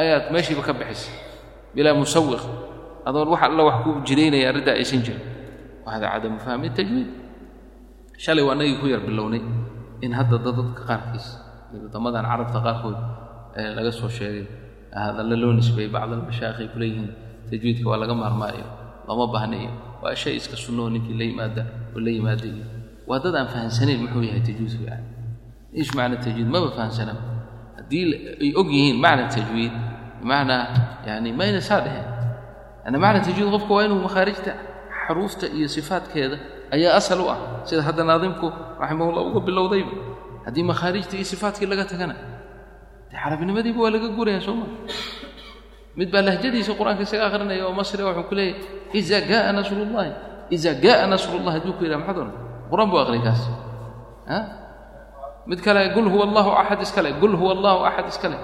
ayaad 0.01 0.23
meeshiiba 0.33 0.61
ka 0.67 0.73
bixisay 0.79 1.13
bilaa 1.75 1.95
musawiq 2.01 2.43
adoon 3.07 3.27
wax 3.33 3.41
alla 3.47 3.61
wax 3.69 3.77
ku 3.85 3.89
jidaynaya 4.07 4.45
arrintaa 4.51 4.75
aysan 4.81 4.99
jirin 5.05 5.21
wahada 5.85 6.07
cadamu 6.13 6.37
fahmi 6.45 6.67
tajwiid 6.77 7.09
shalay 8.23 8.43
waa 8.47 8.53
annagii 8.55 8.77
ku 8.81 8.87
yar 8.93 9.01
bilownay 9.07 9.41
in 10.05 10.11
hadda 10.17 10.37
dadadka 10.45 10.81
qaarkiis 10.89 11.27
wadamadan 11.83 12.25
carabta 12.25 12.59
qaarkood 12.65 12.97
laga 13.77 13.91
soo 13.91 14.09
sheegay 14.09 14.45
hadalla 14.93 15.35
loo 15.35 15.53
nisbeeyey 15.53 15.91
bacd 15.91 16.13
almashaayikh 16.13 16.59
ay 16.61 16.67
ku 16.73 16.77
leeyihiin 16.79 17.09
tajwiidka 17.49 17.89
waa 17.89 17.97
laga 18.03 18.13
maarmaayo 18.13 18.65
lama 19.07 19.25
baahna 19.33 19.55
iyo 19.57 19.71
waa 20.03 20.15
shay 20.15 20.35
iska 20.35 20.55
sunnoo 20.55 20.89
ninkii 20.89 21.17
la 21.19 21.25
yimaada 21.25 21.63
oo 21.95 21.99
la 21.99 22.11
yimaada 22.11 22.45
iyo 22.45 22.65
waa 23.07 23.19
dad 23.19 23.35
aan 23.35 23.47
fahamsanayn 23.47 23.99
muxuu 24.03 24.23
yahay 24.23 24.41
tajwiidku 24.41 24.83
yani 24.89 25.05
iish 25.77 25.91
macna 25.97 26.17
tajwiid 26.17 26.47
maba 26.47 26.69
fahamsana 26.77 27.13
haddii 27.77 28.05
ay 28.41 28.51
og 28.59 28.67
yihiin 28.75 28.97
macna 29.01 29.27
tajwiid 29.27 29.73
bimacnaa 30.21 30.63
yani 31.07 31.29
mayna 31.33 31.61
saa 31.61 31.81
dheheen 31.85 32.07
yani 32.85 32.97
macna 33.03 33.19
tajwiid 33.25 33.49
qofka 33.51 33.73
waa 33.73 33.85
inuu 33.85 34.01
makhaarijta 34.07 34.51
xaruufta 35.07 35.45
iyo 35.57 35.67
sifaadkeeda 35.67 36.37
ayaa 36.71 36.95
asal 36.95 37.19
u 37.21 37.27
ah. 37.29 37.39
Sida 37.67 37.81
hadda 37.81 38.03
naadimku 38.03 38.47
raximahullah 38.79 39.23
uga 39.29 39.39
bilowdayba 39.39 39.91
haddii 40.45 40.63
makhaarijta 40.71 41.13
iyo 41.19 41.25
sifaadkii 41.33 41.67
laga 41.71 41.85
tagana 41.91 42.15
dee 43.11 43.17
carabinimadiiba 43.23 43.79
waa 43.83 43.91
laga 43.95 44.07
guraya 44.17 44.41
soo 44.45 44.55
ma? 44.59 44.65
Mid 45.99 46.09
baa 46.13 46.23
lahjadiisa 46.27 46.71
qur'aanka 46.79 47.03
isaga 47.07 47.23
akhrinaya 47.29 47.63
oo 47.69 47.73
masri 47.79 48.01
wuxuu 48.07 48.25
ku 48.29 48.33
leeyahy 48.37 48.57
iza 48.99 49.17
gaaa 49.29 49.51
nasrullahi 49.57 50.11
iza 50.55 50.71
gaaa 50.83 51.05
nasrullahi 51.13 51.55
hadduu 51.57 51.73
ku 51.77 51.81
yidhaha 51.85 51.99
maxaad 52.01 52.17
oran? 52.23 52.33
Qur'aan 52.71 52.87
buu 52.91 52.99
aqriyay 53.03 53.23
kaas. 53.27 53.41
Mid 55.49 55.59
kale 55.65 55.81
qul 55.95 56.07
huwa 56.13 56.23
allahu 56.27 56.49
axad 56.61 56.79
iskale 56.85 57.09
qul 57.21 57.33
huwa 57.39 57.51
allahu 57.55 57.79
axad 57.89 58.07
iskale 58.13 58.37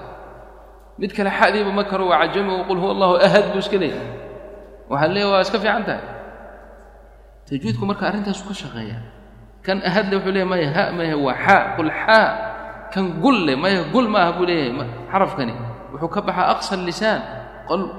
mid 1.01 1.11
kale 1.17 1.29
xadiiba 1.39 1.71
ma 1.77 1.83
karo 1.91 2.05
waa 2.11 2.19
cajami 2.27 2.51
oo 2.55 2.63
qul 2.69 2.77
huwa 2.81 2.91
allahu 2.95 3.13
ahad 3.25 3.45
buu 3.55 3.61
iska 3.63 3.77
leeyahy 3.81 4.07
waxaa 4.91 5.07
leeyahy 5.15 5.31
waa 5.33 5.41
iska 5.45 5.57
fiican 5.63 5.83
tahay. 5.87 6.03
Tajwiidku 7.47 7.83
marka 7.89 8.03
arrintaasu 8.09 8.43
ka 8.49 8.53
shaqeeya 8.61 8.97
kan 9.69 9.85
ahadle 9.85 10.17
wuxuu 10.17 10.33
leeyahy 10.33 10.49
maya 10.49 10.67
ha 10.73 10.83
maahe 10.89 11.13
waa 11.13 11.37
xaa 11.37 11.77
qul 11.77 11.89
xaa 11.93 12.27
kan 12.89 13.05
gulle 13.21 13.53
maya 13.53 13.85
gul 13.93 14.09
ma 14.09 14.25
aha 14.25 14.31
buu 14.33 14.49
leeyahay. 14.49 14.73
Xarafkani 15.13 15.53
wuxuu 15.93 16.09
ka 16.09 16.19
baxaa 16.25 16.57
aqsa 16.57 16.73
lisaan. 16.81 17.21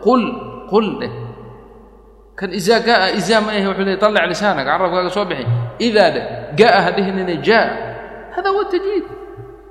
Qul 0.03 0.23
qul 0.67 0.87
dheh 0.99 1.13
kan 2.35 2.51
izaa 2.51 2.83
gaa 2.83 3.15
izaa 3.15 3.39
ma 3.39 3.55
yahe 3.55 3.71
wuxuu 3.71 3.87
leeyahy 3.87 4.03
طallec 4.03 4.25
lisaanag 4.35 4.67
carabkaaga 4.67 5.11
soo 5.15 5.27
bixi. 5.31 5.47
Idaa 5.79 6.11
dheh 6.11 6.25
ga'a 6.59 6.79
ha 6.85 6.91
dhihinina 6.91 7.35
jaa. 7.39 7.67
Hada 8.35 8.51
huwa 8.51 8.67
tajwiid. 8.67 9.07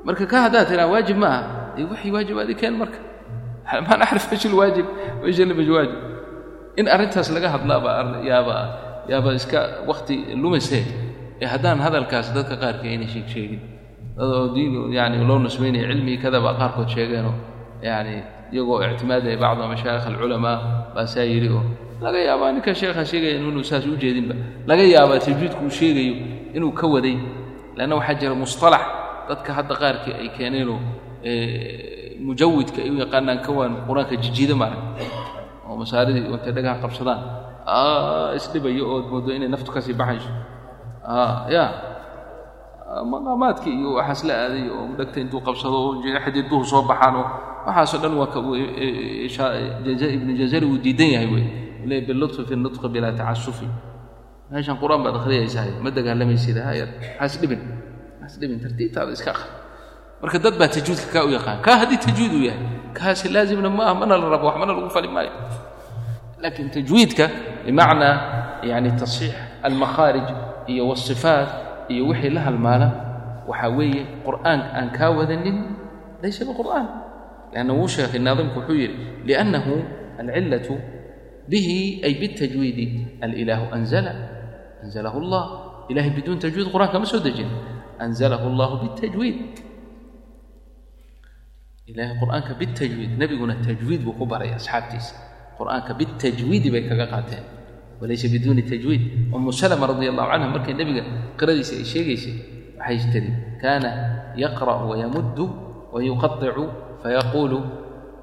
Marka 0.08 0.24
ka 0.24 0.48
haddaad 0.48 0.72
tiraa 0.72 0.88
waajib 0.88 1.20
ma 1.20 1.28
aha. 1.28 1.42
Dee 1.76 1.84
waxay 1.84 2.12
waajibaadi 2.16 2.56
keen 2.56 2.80
marka. 2.80 3.00
Maan 3.86 4.00
axrif 4.08 4.32
ish 4.32 4.48
lwaajib 4.48 4.88
ish 5.28 5.40
lmajwaajib 5.44 6.00
in 6.80 6.88
arrintaas 6.88 7.28
laga 7.36 7.52
hadlaabaa 7.52 8.24
yaaba 8.24 8.58
yaaba 9.12 9.36
iska 9.36 9.84
wakti 9.84 10.16
lumisee 10.40 11.09
haddaan 11.48 11.80
hadalkaas 11.80 12.34
dadka 12.36 12.56
qaarka 12.58 12.84
ayna 12.88 13.08
sheeg 13.08 13.28
sheegin. 13.28 13.62
Dadoo 14.18 14.54
diin 14.56 14.92
yani 14.92 15.24
loo 15.28 15.40
nisbaynaya 15.40 15.88
cilmigii 15.88 16.20
kadaba 16.22 16.54
qaarkood 16.60 16.90
sheegeenoo 16.90 17.34
yani 17.82 18.24
iyagoo 18.52 18.82
ictimaadaya 18.84 19.38
bacdu 19.38 19.64
mashaayikh 19.72 20.08
alculamaa 20.12 20.58
baa 20.96 21.06
saa 21.08 21.24
yidhi 21.24 21.50
oo 21.50 21.64
laga 22.02 22.20
yaabaa 22.20 22.52
ninka 22.52 22.76
sheekha 22.76 23.06
sheegaya 23.06 23.40
inuu 23.40 23.64
saas 23.64 23.86
u 23.86 23.96
laga 24.68 24.84
yaabaa 24.84 25.20
tajwiidku 25.20 25.64
uu 25.66 25.70
sheegayo 25.70 26.16
inuu 26.54 26.72
ka 26.72 26.88
waday. 26.88 27.18
Leanna 27.78 27.96
waxaa 27.96 28.20
jira 28.20 28.36
musطalax 28.36 28.84
dadka 29.30 29.54
hadda 29.54 29.76
qaarkii 29.76 30.14
ay 30.22 30.30
keeneenoo 30.38 30.80
mujawidka 32.20 32.82
ay 32.84 32.90
u 32.92 32.98
yaqaanaan 33.00 33.40
kawaan 33.40 33.74
qur'aanka 33.88 34.16
jijiida 34.24 34.56
maarag 34.56 34.82
oo 35.68 35.76
masaaridii 35.78 36.28
intay 36.28 36.52
dhagaha 36.52 36.82
qabsadaan. 36.84 37.22
Isdhibayo 38.36 38.84
ood 38.96 39.06
moodo 39.12 39.32
inay 39.32 39.48
naftu 39.48 39.72
ka 39.72 39.82
sii 39.82 39.94
baxayso 39.94 40.30
ya. 41.56 41.66
Maqaamaadkii 43.12 43.74
iyo 43.80 43.94
waxaas 44.02 44.24
la 44.28 44.34
aaday 44.46 44.66
oo 44.70 44.88
dhegta 44.98 45.20
intuu 45.24 45.42
qabsado 45.48 45.78
oo 45.78 46.02
xadiiduhu 46.26 46.66
soo 46.66 46.82
baxaan 46.90 47.16
oo 47.22 47.26
waxaasoo 47.68 48.00
dhan 48.04 48.14
waa 48.18 48.28
ibnu 50.16 50.32
jazari 50.40 50.66
uu 50.66 50.78
diidan 50.78 51.10
yahay 51.16 51.30
wey. 51.34 51.46
Le 51.86 52.02
bilutfi 52.02 52.42
fi 52.50 52.56
nutqi 52.56 52.88
bilaa 52.90 53.12
tacasufi 53.20 53.68
meeshan 54.52 54.78
qur'aan 54.82 55.02
baad 55.06 55.16
akhriyaysahay 55.22 55.72
ma 55.84 55.90
dagaalamaysid 55.98 56.58
hayar 56.58 56.90
haas 57.20 57.34
dhibin 57.42 57.62
haas 58.22 58.34
dhibin 58.42 58.60
tartiibtaada 58.64 59.12
iska 59.14 59.32
akhri. 59.32 59.50
Marka 60.22 60.38
dad 60.44 60.56
baa 60.60 60.68
tajwiidka 60.68 61.08
kaa 61.14 61.24
u 61.26 61.32
yaqaan 61.38 61.62
kaa 61.62 61.78
haddii 61.86 61.98
tajwiid 62.06 62.34
uu 62.34 62.44
yahay 62.50 62.66
kaasi 62.98 63.30
laazimna 63.30 63.70
ma 63.70 63.84
ah 63.90 63.94
mana 63.94 64.18
la 64.18 64.28
rabo 64.34 64.46
wax 64.50 64.58
mana 64.62 64.74
lagu 64.74 64.90
fali 64.90 65.08
maayo. 65.08 65.32
Laakiin 66.42 66.70
tajwiidka 66.74 67.26
bimacnaa 67.66 68.16
yani 68.66 68.92
tasxiix 69.00 69.34
almakhaarij 69.64 70.28
iyo 70.74 70.84
wasifaat 70.92 71.50
iyo 71.94 72.04
wixii 72.10 72.32
la 72.38 72.42
halmaala 72.48 72.88
waxaa 73.50 73.72
weeye 73.78 74.04
qur'aan 74.26 74.60
aan 74.78 74.88
kaa 74.98 75.10
wadanin 75.18 75.58
laysa 76.24 76.42
biqur'aan 76.50 76.86
lanna 77.54 77.74
wuu 77.78 77.90
sheekhay 77.94 78.22
naadimku 78.28 78.58
wuxuu 78.62 78.78
yidhi 78.84 78.98
liannahu 79.28 79.74
alcillatu 80.22 80.74
bihi 81.52 81.78
ay 82.06 82.14
bitajwiidi 82.22 82.86
alilaahu 83.26 83.66
anzala 83.78 84.12
anzalahu 84.84 85.18
allah 85.24 85.44
ilahay 85.92 86.12
biduun 86.18 86.38
tajwiid 86.44 86.68
qur'aanka 86.74 86.98
ma 87.02 87.06
soo 87.12 87.20
dejin. 87.28 87.50
Anzalahu 88.06 88.46
allahu 88.52 88.74
bitajwiid 88.86 89.38
ilahay 91.90 92.16
qur'aanka 92.22 92.52
bitajwiid 92.62 93.12
nebiguna 93.22 93.56
tajwiid 93.66 94.02
buu 94.06 94.14
ku 94.20 94.26
baray 94.32 94.52
asxaabtiisa. 94.60 95.14
Qur'aanka 95.58 95.92
bitajwiidi 96.00 96.70
bay 96.74 96.84
kaga 96.90 97.06
qaateen 97.14 97.44
walaysa 98.01 98.29
biduuni 98.29 98.63
tajwiid 98.63 99.33
umu 99.33 99.53
salama 99.53 99.87
radi 99.93 100.09
allahu 100.13 100.29
canha 100.31 100.47
markay 100.51 100.75
nebiga 100.75 101.03
qiradiisa 101.39 101.75
ay 101.81 101.85
sheegaysay 101.85 102.37
waxay 102.79 102.99
tiri 103.13 103.31
kaana 103.63 103.91
yaqra'u 104.37 104.91
wayamuddu 104.91 105.45
wayuqaطicu 105.95 106.65
fayaquulu 107.03 107.59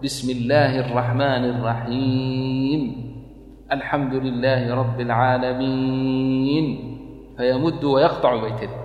bismi 0.02 0.32
illaahi 0.38 0.82
الraxmani 0.86 1.48
الraxiim 1.56 2.82
alxamdu 3.70 4.18
lilaahi 4.20 4.68
rabbi 4.70 5.02
اlcaalamiin 5.08 6.66
fayamuddu 7.38 7.88
wayaqطacu 7.96 8.38
bay 8.44 8.54
tiri 8.60 8.76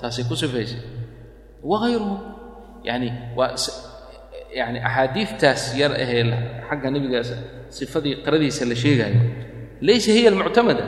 saasay 0.00 0.24
ku 0.24 0.34
sifaysay 0.38 0.80
wagayruhu 1.60 2.16
yani 2.88 3.12
waa 3.36 3.52
yani 4.54 4.78
axaadiidtaas 4.80 5.76
yar 5.76 5.92
ahee 5.92 6.24
xagga 6.68 6.88
nebigaas 6.90 7.30
sifadii 7.68 8.24
qiradiisa 8.24 8.64
la 8.64 8.74
sheegaayo 8.74 9.20
laysa 9.81 10.11
hiya 10.15 10.29
almuctamada 10.33 10.83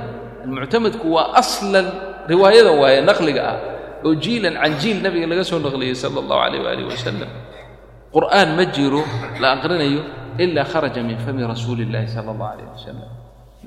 almuctamadku 0.46 1.06
waa 1.16 1.34
aslan 1.42 1.88
riwaayada 2.32 2.72
waaye 2.82 3.00
naqliga 3.10 3.42
ah 3.52 3.58
oo 4.06 4.14
jiilan 4.16 4.56
can 4.62 4.74
jiil 4.82 4.98
nabiga 5.06 5.28
laga 5.32 5.44
soo 5.44 5.60
naqliyey 5.60 5.96
sala 5.96 6.18
allahu 6.24 6.40
calayh 6.44 6.60
waaalih 6.66 6.86
wasalam 6.92 7.30
qur'aan 8.16 8.50
ma 8.58 8.64
jiro 8.76 9.02
la 9.42 9.48
aqrinayo 9.60 10.02
ilaa 10.44 10.66
kharaja 10.72 11.02
min 11.04 11.18
fami 11.26 11.44
rasuuli 11.54 11.84
illahi 11.88 12.08
sala 12.08 12.30
allahu 12.36 12.52
calayh 12.54 12.68
wasalam 12.76 13.10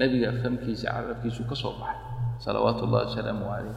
nebiga 0.00 0.28
famkiisa 0.42 0.86
carabkiisuu 0.94 1.44
ka 1.50 1.54
soo 1.62 1.72
baxay 1.80 1.98
salawaatu 2.44 2.80
ullahi 2.88 3.04
wasalaamu 3.10 3.44
calayh 3.52 3.74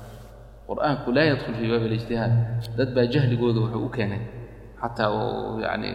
qur'aanku 0.70 1.08
laa 1.16 1.26
yadkhul 1.36 1.56
fii 1.60 1.70
baabi 1.74 1.86
alijtihaad 1.92 2.34
dad 2.78 2.90
baa 2.96 3.06
jahligooda 3.14 3.60
wuxuu 3.68 3.84
u 3.88 3.90
keenay 3.96 4.22
xataa 4.82 5.10
oo 5.12 5.60
yacni 5.60 5.90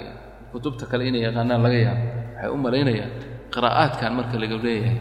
kutubta 0.52 0.84
kale 0.90 1.08
inay 1.08 1.22
yaqaanaan 1.28 1.60
laga 1.64 1.78
yaabo 1.86 2.04
waxay 2.36 2.50
u 2.52 2.56
malaynayaan 2.64 3.12
qiraa'aadkan 3.54 4.10
marka 4.18 4.36
laga 4.42 4.56
leeyahay 4.66 4.98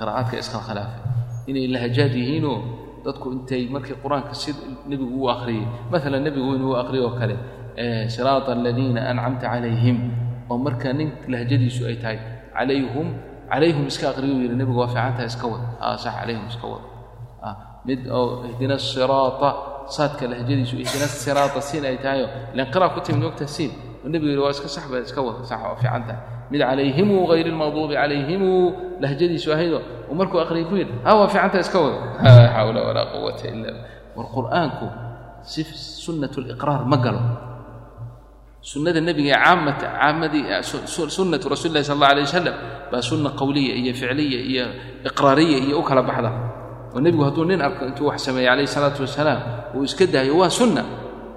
qiraa'aadka 0.00 0.34
iskhilkhilaafay 0.42 1.00
inay 1.50 1.66
lahajaad 1.74 2.12
yihiinoo 2.20 2.56
dadku 3.04 3.26
intay 3.36 3.62
markii 3.74 3.96
qur'aanka 4.04 4.34
si 4.42 4.50
nebigu 4.90 5.14
u 5.24 5.28
akhriyey 5.34 5.64
maalan 5.92 6.22
nebigu 6.26 6.50
inuu 6.58 6.74
akhriyo 6.82 7.04
oo 7.08 7.14
kale 7.20 7.36
siraata 8.14 8.52
aladiina 8.56 9.00
ancamta 9.10 9.46
calayhim. 9.52 9.98
Oo 10.50 10.58
marka 10.66 10.92
nin 10.98 11.08
lahjadiisu 11.32 11.82
ay 11.90 11.96
tahay 12.02 12.18
calayhum 12.56 13.06
calayhum 13.50 13.84
iska 13.90 14.06
akhriyo 14.12 14.34
yidhi 14.42 14.56
nebigu 14.60 14.78
waa 14.82 14.90
fiicantaha 14.92 15.26
iska 15.32 15.46
wad. 15.52 15.62
Aa 15.84 15.96
sax 16.02 16.12
calayhum 16.20 16.44
iska 16.52 16.66
wad. 16.72 16.84
Mid 17.88 18.00
oo 18.18 18.44
ihdina 18.50 18.74
asiraata 18.80 19.48
saadka 19.96 20.24
lahjadiisu 20.32 20.74
ihdina 20.84 21.06
siraata 21.24 21.60
siin 21.68 21.84
ay 21.90 21.96
tahayo 22.04 22.26
ilan 22.54 22.66
qira'a 22.74 22.90
ku 22.94 23.00
timid 23.06 23.22
mogta 23.26 23.46
siin? 23.56 23.72
Oo 24.04 24.08
nebigu 24.12 24.30
yidhi 24.32 24.42
waa 24.44 24.52
iska 24.56 24.68
sax 24.76 24.84
ba 24.92 24.98
iska 25.06 25.20
wad. 25.26 25.36
Sax 25.50 25.58
waa 25.64 25.76
fiicantaha 25.80 26.18
mid 26.50 26.60
calayhimu 26.60 27.16
hayr 27.30 27.46
lmaqduubi 27.54 27.94
calayhimu 28.00 28.50
lahjadiisu 29.02 29.48
ahaydoo 29.54 29.82
uu 30.10 30.14
markuu 30.20 30.38
aqriyay 30.44 30.66
ku 30.70 30.74
yidhi 30.80 30.94
ha 31.06 31.10
waa 31.18 31.28
fiicanta 31.32 31.58
iska 31.64 31.78
wado 31.84 31.98
laa 32.24 32.48
xawla 32.56 32.80
walaa 32.88 33.06
quwata 33.14 33.44
ila 33.54 33.70
war 34.16 34.26
qur'aanku 34.34 34.86
si 35.50 35.60
sunnat 36.04 36.34
liqraar 36.36 36.82
ma 36.90 36.96
galo. 37.04 37.22
Sunnada 38.60 39.00
nebiga 39.00 39.32
ee 39.32 39.40
caamata 39.44 39.86
caamadii 39.88 40.44
sunnatu 41.16 41.48
rasuli 41.48 41.72
llahi 41.74 41.84
sal 41.88 41.96
allah 41.96 42.10
alay 42.12 42.24
wasalam 42.28 42.56
baa 42.92 43.00
sunna 43.08 43.30
qowliya 43.40 43.72
iyo 43.80 43.92
ficliya 43.96 44.40
iyo 44.52 44.64
iqraariya 45.08 45.58
iyo 45.64 45.80
u 45.80 45.82
kala 45.88 46.02
baxda. 46.04 46.30
Oo 46.92 47.00
nebigu 47.00 47.24
hadduu 47.24 47.44
nin 47.48 47.60
arko 47.66 47.82
intuu 47.88 48.06
wax 48.12 48.20
sameeyey 48.28 48.48
calayhi 48.52 48.68
salaatu 48.68 49.00
wasalaam 49.08 49.40
uu 49.72 49.84
iska 49.88 50.04
daayo 50.14 50.36
waa 50.36 50.52
sunna. 50.52 50.82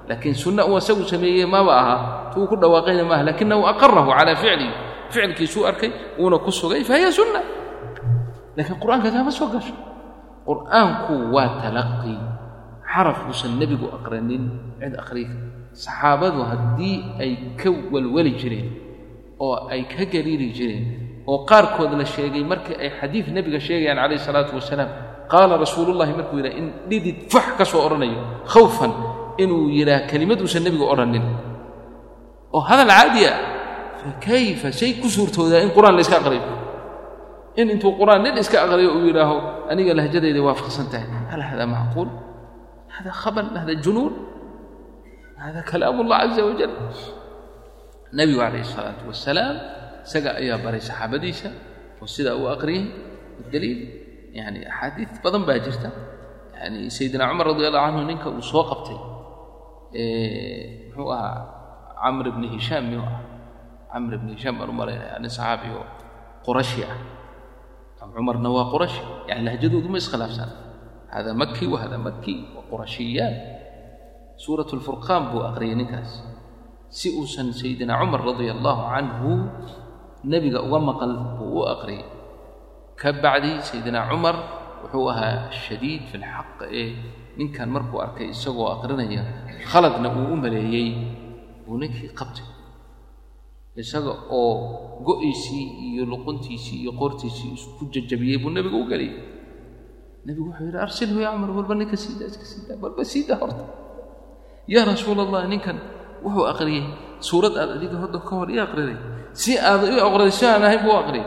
Laakiin 0.10 0.36
sunna 0.36 0.68
uu 0.68 0.76
asagu 0.76 1.04
sameeyey 1.08 1.46
maba 1.48 1.72
aha 1.82 1.96
tuu 2.36 2.44
ku 2.44 2.56
dhawaaqayna 2.60 3.04
maaha 3.08 3.24
lakinahu 3.32 3.64
aqarahu 3.72 4.12
calaa 4.12 4.36
ficlihi 4.36 4.72
ficilkiisuu 5.14 5.64
arkay 5.70 5.92
wuuna 6.20 6.38
ku 6.46 6.52
sugay 6.52 6.82
fahiya 6.90 7.10
sunna. 7.18 7.42
Laakiin 8.58 8.78
qur'aanka 8.84 9.08
taama 9.14 9.32
soo 9.40 9.48
gasho. 9.54 9.74
Qur'aanku 10.48 11.14
waa 11.36 11.50
talaqi 11.64 12.16
xaraf 12.94 13.20
uusan 13.30 13.52
nebigu 13.62 13.88
aqranin 13.98 14.44
cid 14.82 14.94
aqriya 15.02 15.30
saxaabadu 15.84 16.42
haddii 16.50 16.98
ay 17.24 17.32
ka 17.60 17.70
walwali 17.94 18.32
jireen 18.42 18.68
oo 19.46 19.56
ay 19.74 19.82
ka 19.94 20.04
gariiri 20.14 20.48
jireen 20.58 20.86
oo 21.32 21.38
qaarkood 21.50 21.92
la 22.00 22.06
sheegay 22.06 22.44
markii 22.52 22.76
ay 22.84 22.90
xadiid 23.00 23.26
nebiga 23.36 23.60
sheegayaan 23.68 23.98
calayhi 24.04 24.22
salaatu 24.28 24.52
wasalaam 24.60 24.90
qaala 25.32 25.54
rasuulullahi 25.64 26.14
markuu 26.20 26.38
yidhaha 26.44 26.58
in 26.60 26.66
dhidid 26.90 27.18
fax 27.34 27.48
ka 27.58 27.66
soo 27.66 27.82
odhanayo 27.88 28.20
khawfan 28.54 28.92
inuu 29.44 29.72
yidhaah 29.78 30.06
kelimad 30.12 30.38
uusan 30.44 30.62
nebigu 30.68 30.86
odhanin 30.94 31.26
oo 32.54 32.62
hadal 32.70 32.86
caadi 32.94 33.22
ah 33.32 33.38
fakayfa 34.06 34.70
shay 34.80 34.92
ku 35.02 35.08
suurtoodaa 35.16 35.62
in 35.66 35.72
qur'aan 35.78 35.94
la 35.98 36.02
iska 36.06 36.18
aqriyo 36.22 36.44
in 37.60 37.68
intuu 37.74 37.92
qur'aan 38.02 38.22
nin 38.26 38.36
iska 38.44 38.58
aqriyo 38.66 38.90
uu 38.98 39.04
yidhaaho 39.10 39.36
aniga 39.72 39.92
lahjadayda 40.00 40.40
waafaqsan 40.48 40.86
tahay 40.94 41.08
hal 41.32 41.42
hada 41.50 41.66
macquul 41.76 42.10
hada 42.96 43.12
khabal 43.22 43.48
hada 43.62 43.74
junuun 43.86 44.14
hada 45.44 45.62
kalaam 45.70 45.98
allah 46.04 46.18
caza 46.24 46.42
wajal 46.50 46.72
nebigu 48.18 48.40
calayhi 48.44 48.66
isalaatu 48.70 49.04
wasalaam 49.12 49.56
isaga 50.06 50.30
ayaa 50.42 50.58
baray 50.66 50.82
saxaabadiisa 50.90 51.50
oo 52.02 52.08
sidaa 52.16 52.36
uu 52.42 52.48
aqriyey 52.56 52.84
daliil 53.54 53.80
yani 54.40 54.60
axaadiid 54.72 55.12
badan 55.24 55.42
baa 55.48 55.58
jirta 55.66 55.90
yani 56.60 56.80
sayidina 56.96 57.24
cumar 57.30 57.46
radi 57.52 57.64
allahu 57.70 57.86
canhu 57.88 58.02
ninka 58.12 58.28
uu 58.36 58.44
soo 58.52 58.64
qabtay 58.72 59.00
muxuu 59.94 61.10
ahaa 61.18 61.38
camr 62.02 62.26
bni 62.36 62.48
hishaam 62.56 62.84
miyuu 62.90 63.06
ah 63.12 63.18
camr 63.94 64.18
bni 64.22 64.32
hishaam 64.36 64.58
baan 64.60 64.70
u 64.74 64.76
malaynaya 64.82 65.20
nin 65.24 65.30
saxaabi 65.30 65.70
oo 65.80 65.86
qurashi 66.46 66.82
ah 66.90 66.98
cumarna 68.14 68.50
waa 68.50 68.68
qurashi 68.74 69.02
yani 69.30 69.42
lahjadoodu 69.48 69.88
ma 69.94 69.98
iskhilaafsan 70.02 70.50
hada 71.14 71.32
maki 71.42 71.66
wa 71.74 71.80
maki 72.08 72.36
qurashiyaan 72.70 73.36
suurat 74.38 74.70
lfurqaan 74.80 75.32
buu 75.32 75.46
aqriyay 75.50 75.78
ninkaas 75.78 76.12
si 76.90 77.14
uusan 77.14 77.54
sayidina 77.54 77.98
cumar 78.02 78.22
radia 78.22 78.52
allaahu 78.58 78.82
canhu 78.94 79.32
nebiga 80.26 80.60
uga 80.66 80.80
maqal 80.90 81.14
buu 81.38 81.62
u 81.62 81.70
aqriyay 81.74 82.06
ka 82.98 83.10
bacdi 83.24 83.62
sayidina 83.62 84.10
cumar 84.10 84.36
wuxuu 84.84 85.06
ahaa 85.10 85.50
shadiid 85.54 86.10
fi 86.10 86.18
lxaq 86.24 86.60
ee 86.70 86.90
ninkan 87.38 87.70
markuu 87.70 88.02
arkay 88.06 88.30
isagoo 88.36 88.68
aqrinaya 88.76 89.24
khaladna 89.70 90.10
uu 90.10 90.34
u 90.34 90.36
maleeyey 90.38 90.90
buu 91.66 91.78
ninkii 91.82 92.14
qabtay 92.20 92.53
isaga 93.76 94.14
oo 94.30 94.54
go'iisii 95.02 95.66
iyo 95.90 96.06
luquntiisii 96.06 96.78
iyo 96.86 96.92
qoortiisii 97.00 97.54
isku 97.58 97.90
jajabiyey 97.94 98.38
buu 98.38 98.50
nebiga 98.54 98.78
u 98.78 98.86
geliyey. 98.86 99.16
Nebigu 100.26 100.48
wuxuu 100.50 100.66
yidhi 100.70 100.78
arsilhu 100.78 101.20
ya 101.26 101.34
cumar 101.34 101.50
walba 101.58 101.76
ninka 101.76 101.98
siidaa 101.98 102.30
iska 102.32 102.46
siidaa 102.46 102.78
walba 102.84 103.04
siidaa 103.06 103.38
horta. 103.42 103.64
Yaa 104.68 104.86
rasuul 104.86 105.20
allah 105.26 105.42
ninkan 105.50 105.78
wuxuu 106.24 106.46
aqriyey 106.54 106.86
suurad 107.20 107.58
aad 107.58 107.70
adiga 107.78 107.98
hodda 107.98 108.20
ka 108.22 108.34
hor 108.40 108.50
ii 108.54 108.62
aqriday 108.62 108.98
si 109.34 109.58
aad 109.58 109.82
ii 109.90 110.00
aqriday 110.08 110.32
si 110.32 110.46
aan 110.46 110.64
ahayn 110.64 110.82
buu 110.86 110.96
aqriyey. 111.02 111.26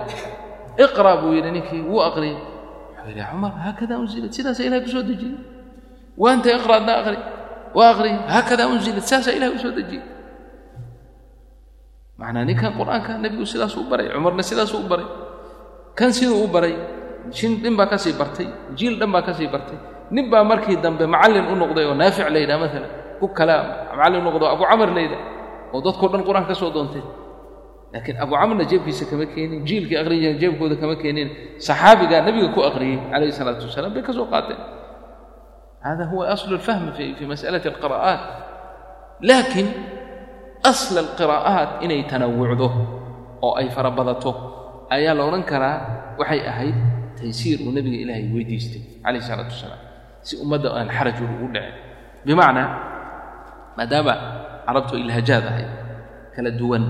Iqra 0.84 1.12
buu 1.22 1.32
yidhi 1.34 1.50
ninkii 1.50 1.82
wuu 1.90 2.00
aqriyey. 2.08 2.38
Wuxuu 2.38 3.10
yidhi 3.10 3.22
cumar 3.30 3.52
haakada 3.64 3.98
unzilat 3.98 4.32
sidaasa 4.32 4.62
ilahay 4.62 4.86
ku 4.86 5.02
dejiyey. 5.02 5.36
Waanta 6.16 6.48
iqra 6.56 6.74
adna 6.78 6.94
waa 7.74 7.90
aqriyey 7.90 8.18
haakada 8.34 8.70
unzilat 8.72 9.04
saasaa 9.10 9.34
ilahay 9.34 9.58
u 9.58 9.72
dejiyey 9.80 10.15
macnaa 12.18 12.44
ninkan 12.44 12.72
qur'aanka 12.72 13.18
nebigu 13.20 13.44
sidaasuu 13.44 13.84
u 13.84 13.88
baray 13.90 14.08
cumarna 14.08 14.42
sidaasuu 14.42 14.84
u 14.84 14.88
baray. 14.88 15.06
Kan 15.96 16.12
siduu 16.12 16.44
u 16.44 16.48
baray 16.48 16.74
shin 17.32 17.60
nin 17.62 17.76
baa 17.76 17.86
ka 17.86 17.96
bartay 18.18 18.48
jiil 18.76 18.98
dhan 18.98 19.12
baa 19.12 19.22
ka 19.22 19.32
bartay. 19.32 19.78
Nin 20.10 20.30
baa 20.30 20.44
markii 20.44 20.76
dambe 20.76 21.06
macallin 21.06 21.46
u 21.52 21.54
noqday 21.56 21.84
oo 21.84 21.94
naafic 21.94 22.28
la 22.30 22.38
yidhaha 22.38 22.58
maalan 22.58 22.90
ku 23.20 23.28
kala 23.28 23.56
macallin 23.96 24.22
noqdo 24.24 24.44
abu 24.46 24.64
camar 24.64 24.90
la 24.94 25.00
yidhaha 25.00 25.24
oo 25.72 25.80
dadkao 25.82 26.08
dhan 26.08 26.22
qur'aan 26.24 26.46
ka 26.46 26.54
doontay. 26.54 27.04
Laakiin 27.92 28.16
abu 28.20 28.32
camarna 28.34 28.64
jeebkiisa 28.64 29.04
kama 29.10 29.26
keenin 29.26 29.64
jiilkii 29.64 29.96
aqrin 29.96 30.20
jireen 30.20 30.38
jeebkooda 30.38 30.76
kama 30.76 30.96
keenin 30.96 31.28
saxaabigaa 31.58 32.24
nebiga 32.24 32.48
ku 32.54 32.60
aqriyey 32.62 32.98
calayhi 33.12 33.32
salaatu 33.32 33.66
wasalaam 33.68 33.92
bay 33.94 34.02
ka 34.02 34.12
qaateen. 34.12 34.60
Hada 35.84 36.04
huwa 36.10 36.28
aslu 36.34 36.56
alfahmi 36.58 36.92
fi 36.96 37.14
fi 37.14 37.24
mas'alati 37.26 37.68
alqira'aat. 37.68 38.20
Laakiin 39.22 39.68
asla 40.62 41.00
alqiraa'aat 41.04 41.82
inay 41.84 42.06
tanawucdo 42.10 42.68
oo 43.42 43.52
ay 43.60 43.68
farabadato 43.74 44.30
ayaa 44.90 45.14
la 45.18 45.22
odhan 45.28 45.44
karaa 45.44 45.76
waxay 46.20 46.40
ahayd 46.52 46.76
taysiir 47.18 47.58
uu 47.66 47.72
nebiga 47.76 47.98
ilaahay 48.04 48.26
weydiistay 48.34 48.82
calayhi 49.04 49.24
salaatu 49.28 49.52
wasalaam 49.56 49.82
si 50.26 50.34
ummadda 50.42 50.68
aan 50.78 50.88
xaraj 50.90 51.16
ugu 51.22 51.46
dhicin. 51.54 51.74
Bimacnaa 52.26 52.68
maadaama 53.78 54.14
carabtu 54.66 54.94
ilhaajaad 55.02 55.44
ahayd 55.52 55.70
kala 56.34 56.50
duwan 56.60 56.84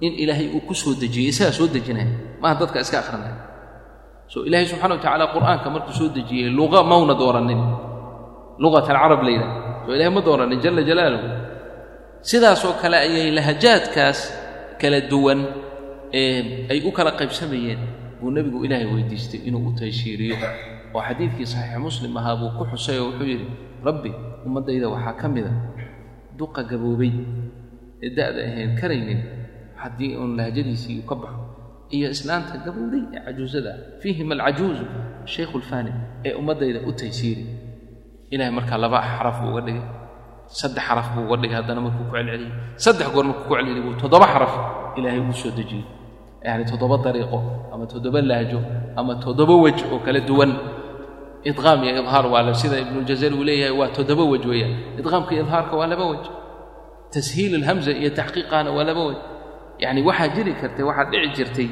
in 0.00 0.12
ilaahay 0.22 0.48
uu 0.56 0.62
ku 0.68 0.74
soo 0.74 0.94
dejiyey 1.02 1.28
isagaa 1.32 1.52
soo 1.58 1.68
dejinaya 1.68 2.38
maaha 2.42 2.54
dadka 2.64 2.80
iska 2.84 2.98
akhrinaya 3.02 3.36
so 4.32 4.46
ilaahay 4.48 4.66
subxana 4.70 4.94
wa 4.96 5.00
tacaala 5.02 5.24
qur'aanka 5.34 5.68
markuu 5.74 5.92
soo 6.00 6.08
dejiyey 6.08 6.48
luqa 6.58 6.80
mauna 6.90 7.14
dooranin. 7.14 7.60
Luqat 8.58 8.90
alcarab 8.90 9.22
la 9.26 9.30
yidhaha 9.30 9.54
so 9.86 9.90
ilahay 9.94 10.10
ma 10.16 10.20
dooranin 10.28 10.58
jala 10.64 10.80
jalaaluhu 10.88 11.26
sidaasoo 12.22 12.72
kale 12.82 12.96
ayay 12.98 13.30
lahajaadkaas 13.30 14.18
kala 14.80 15.00
duwan 15.10 15.40
ay 16.72 16.80
u 16.84 16.90
kala 16.92 17.10
qaybsamayeen 17.20 17.78
buu 18.20 18.30
nebigu 18.30 18.64
ilaahay 18.64 18.86
weydiistay 18.94 19.40
inuu 19.48 19.68
u 19.68 19.72
tayshiiriyo 19.78 20.36
oo 20.94 21.02
xadiidkii 21.08 21.46
saxiix 21.46 21.78
muslim 21.86 22.16
ahaa 22.16 22.36
buu 22.40 22.50
ku 22.58 22.64
xusay 22.72 22.98
oo 22.98 23.06
wuxuu 23.10 23.26
yidhi 23.32 23.46
rabbi 23.86 24.10
ummaddayda 24.46 24.88
waxaa 24.94 25.14
ka 25.20 25.26
mida 25.28 25.52
duqa 26.38 26.62
gaboobay 26.70 27.12
ee 28.04 28.10
da'da 28.16 28.40
ahayn 28.48 28.72
karaynin 28.80 29.20
haddii 29.82 30.16
uun 30.16 30.36
lahajadiisii 30.38 30.98
uu 31.00 31.06
ka 31.10 31.14
baxo 31.22 31.40
iyo 31.96 32.10
islaanta 32.10 32.54
gabowday 32.66 33.02
ee 33.14 33.20
cajuusada 33.26 33.72
fiihima 34.02 34.34
alcajuuzu 34.34 34.84
shaykhu 35.24 35.58
lfaani 35.62 35.92
ee 36.26 36.32
ummaddayda 36.40 36.80
u 36.88 36.92
taysiiri. 36.92 37.44
Ilahay 38.30 38.52
markaa 38.52 38.76
laba 38.78 38.98
xaraf 39.02 39.36
uga 39.48 39.60
dhigay 39.66 39.82
saddex 40.48 40.82
xaraf 40.88 41.06
buu 41.14 41.24
uga 41.28 41.36
dhigay 41.42 41.56
haddana 41.60 41.80
markuu 41.86 42.04
ku 42.08 42.14
celceliyey. 42.16 42.50
Saddex 42.84 43.08
goor 43.14 43.24
markuu 43.30 43.44
ku 43.48 43.54
celceliyey 43.54 43.82
buu 43.84 43.94
toddoba 44.00 44.26
xaraf 44.32 44.52
ilaahay 44.98 45.20
uu 45.20 45.32
soo 45.32 45.50
dejiyey. 45.58 45.84
Yacni 46.44 46.64
toddoba 46.70 46.96
dariiqo 47.04 47.38
ama 47.72 47.84
toddoba 47.92 48.20
lahjo 48.30 48.60
ama 48.96 49.12
toddoba 49.24 49.54
wej 49.64 49.78
oo 49.92 49.98
kala 50.04 50.20
duwan. 50.28 50.52
Idqaam 51.48 51.80
iyo 51.84 52.02
idhaar 52.02 52.26
waa 52.32 52.42
la 52.42 52.52
sida 52.54 52.76
ibnujazari 52.82 53.34
uu 53.38 53.44
leeyahay 53.48 53.74
waa 53.80 53.88
toddoba 53.96 54.24
wej 54.32 54.44
weeyaan. 54.50 54.74
Idqaamka 54.98 55.30
iyo 55.34 55.42
idhaarka 55.46 55.74
waa 55.80 55.86
laba 55.92 56.04
wej 56.12 56.24
tashiil 57.12 57.52
alhamza 57.60 57.90
iyo 57.92 58.10
taxqiiqaana 58.18 58.70
waa 58.76 58.84
laba 58.88 59.02
wej 59.08 59.18
yacni 59.82 60.00
waxaa 60.08 60.28
jiri 60.34 60.52
kartay 60.60 60.84
waxaa 60.88 61.06
dhici 61.10 61.30
jirtay 61.36 61.68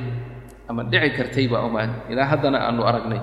ama 0.71 0.83
dhici 0.91 1.11
kartayba 1.19 1.57
omaan 1.67 1.91
ilaa 2.11 2.27
haddana 2.31 2.59
aanu 2.67 2.83
aragnay. 2.91 3.21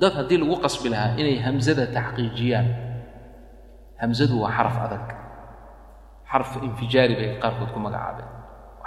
Dad 0.00 0.12
haddii 0.18 0.38
lagu 0.42 0.56
qasbi 0.64 0.88
lahaa 0.92 1.14
inay 1.20 1.36
hamzada 1.46 1.84
taxqiijiyaan 1.96 2.66
hamzadu 4.00 4.34
waa 4.42 4.50
xaraf 4.56 4.76
adag. 4.86 5.04
Xarf 6.30 6.50
infijaari 6.62 7.14
bay 7.20 7.30
qaarkood 7.42 7.70
ku 7.74 7.78
magacaabeen. 7.84 8.28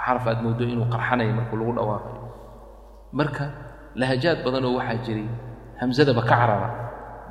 Xaraf 0.04 0.24
aad 0.30 0.38
mooddo 0.44 0.64
inuu 0.72 0.88
qarxanayo 0.94 1.32
markuu 1.38 1.56
lagu 1.60 1.72
dhawaaqayo 1.78 2.20
marka 3.18 3.44
lahajaad 4.00 4.38
badanoo 4.44 4.74
waxaa 4.78 4.98
jiray 5.06 5.28
hamzadaba 5.80 6.22
ka 6.22 6.28
carara. 6.40 6.68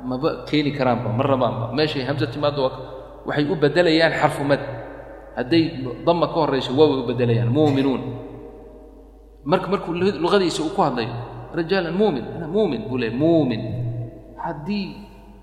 Maba 0.08 0.28
keeni 0.48 0.70
karaanba 0.76 1.08
ma 1.18 1.22
rabaanba. 1.30 1.64
Meeshay 1.76 2.04
hamza 2.08 2.26
timaaddo 2.32 2.62
waxay 3.26 3.44
u 3.52 3.54
beddelayaan 3.62 4.12
xarfu 4.20 4.42
mad. 4.50 4.60
Hadday 5.36 5.62
dama 6.06 6.26
ka 6.32 6.36
horrayso 6.40 6.70
waaway 6.78 6.98
u 7.02 7.06
beddelayaan. 7.10 7.48
Muuminuun. 7.56 8.02
Marka 9.44 9.66
markuu 9.72 9.92
luqadiisa 10.22 10.62
uu 10.64 10.72
ku 10.76 10.80
hadlayo 10.82 11.12
rajaalan 11.56 11.94
muumin 12.00 12.24
muumin 12.54 12.82
buu 12.88 12.98
leey 13.02 13.12
muumin. 13.12 13.62
Haddii 14.44 14.86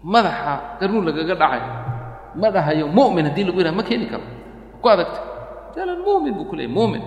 madaxa 0.03 0.53
garnuun 0.79 1.05
lagaga 1.09 1.35
dhacay 1.41 1.63
ma 2.35 2.47
dhahayo 2.51 2.85
mu'min 2.87 3.25
haddii 3.29 3.45
lagu 3.47 3.57
yidhaha 3.59 3.75
ma 3.79 3.83
keeni 3.83 4.05
karo. 4.11 4.23
Ku 4.81 4.87
adagta. 4.89 5.19
Rajaalan 5.71 5.99
muumin 6.05 6.33
buu 6.37 6.45
ku 6.51 6.55
muumin 6.55 7.03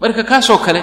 marka 0.00 0.22
kaasoo 0.22 0.58
kale 0.58 0.82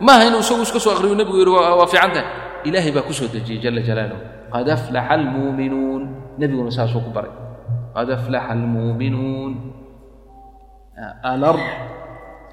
maaha 0.00 0.26
inuu 0.28 0.42
isagu 0.42 0.62
iska 0.62 0.78
soo 0.80 0.92
aqriyo 0.94 1.14
nebigu 1.14 1.38
yidhi 1.42 1.52
waa 1.52 1.86
fiican 1.86 2.10
tahay. 2.14 2.26
Ilaahay 2.66 2.92
baa 2.96 3.06
ku 3.06 3.12
soo 3.12 3.28
dejiyey 3.30 3.60
jala 3.62 3.80
jalaaluhu. 3.88 4.22
Qad 4.52 4.66
aflaxa 4.68 5.10
almuuminuun 5.14 6.02
nebiguna 6.38 6.70
saasuu 6.70 7.02
ku 7.06 7.10
baray. 7.10 7.30
Qad 7.94 8.08
aflaxa 8.10 8.50
almuuminuun 8.54 9.52
alard. 11.22 11.62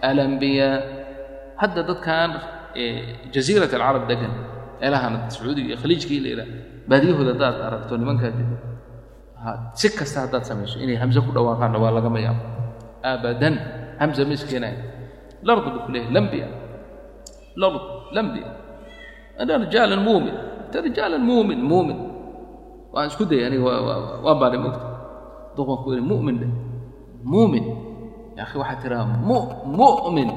Alambiyaa 0.01 0.77
hadda 1.61 1.81
dadkan 1.89 2.29
jaziirat 3.33 3.71
alcarab 3.73 4.05
degan 4.11 4.33
meelahan 4.81 5.13
sacuudiga 5.33 5.67
iyo 5.73 5.77
khaliijkii 5.81 6.19
la 6.23 6.29
yidhaha 6.31 6.51
baadiyahooda 6.89 7.31
haddaad 7.33 7.57
aragto 7.67 7.93
nimankaa 7.97 8.31
si 9.79 9.87
kasta 9.97 10.25
haddaad 10.25 10.43
samayso 10.49 10.77
inay 10.83 10.97
hamse 11.01 11.19
ku 11.25 11.31
dhawaaqaanna 11.35 11.77
waa 11.83 11.91
lagama 11.97 12.19
yaabo. 12.25 12.43
Abadan 13.05 13.55
hamsa 14.01 14.25
ma 14.25 14.33
iskeenayn 14.33 14.77
lardu 15.45 15.69
buu 15.73 15.81
ku 15.85 15.89
leeyahy 15.93 16.11
lambiya. 16.15 16.47
Lard 17.55 17.75
lambiya. 18.15 18.49
Ana 19.39 19.53
rijaalan 19.63 20.01
muumin. 20.03 20.35
Anta 20.65 20.77
rijaalan 20.81 21.21
muumin 21.21 21.59
muumin. 21.61 21.99
Waan 22.93 23.07
isku 23.11 23.23
dayay 23.29 23.45
aniga 23.47 23.63
waan 24.25 24.37
baanay 24.41 24.59
mogta 24.59 24.81
doqon 25.55 25.77
ku 25.83 25.89
mu'min 26.11 26.35
dhe 26.41 26.47
muumin. 27.23 27.65
Ya 28.35 28.43
akhi 28.43 28.55
waxaa 28.59 28.79
tiraa 28.81 29.05
mu'min 29.05 30.29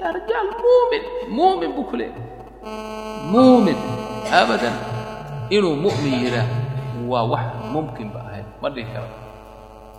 yaa 0.00 0.10
rijaal 0.16 0.48
muumin. 0.62 1.02
Muumin 1.30 1.70
buu 1.76 1.86
ku 1.88 1.94
leeyahy 1.96 2.20
muumin. 3.32 3.78
Abadan 4.32 4.74
inuu 5.52 5.76
mu'min 5.76 6.14
yidhaah 6.24 6.48
waa 7.08 7.24
wax 7.28 7.44
mumkinba 7.72 8.23
ma 8.64 8.68
dhihi 8.74 8.88
karo. 8.94 9.08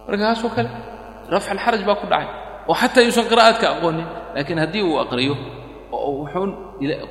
Markaasoo 0.07 0.49
kale 0.55 0.69
rafc 1.33 1.47
alxaraj 1.53 1.81
baa 1.87 1.97
ku 2.01 2.05
dhacay 2.11 2.27
oo 2.69 2.75
xataa 2.81 3.03
yuusan 3.05 3.25
qira'aadka 3.31 3.65
aqoonin 3.77 4.07
laakiin 4.35 4.59
haddii 4.63 4.83
uu 4.89 4.97
aqriyo 5.05 5.35
oo 5.93 6.11
wuxuun 6.25 6.51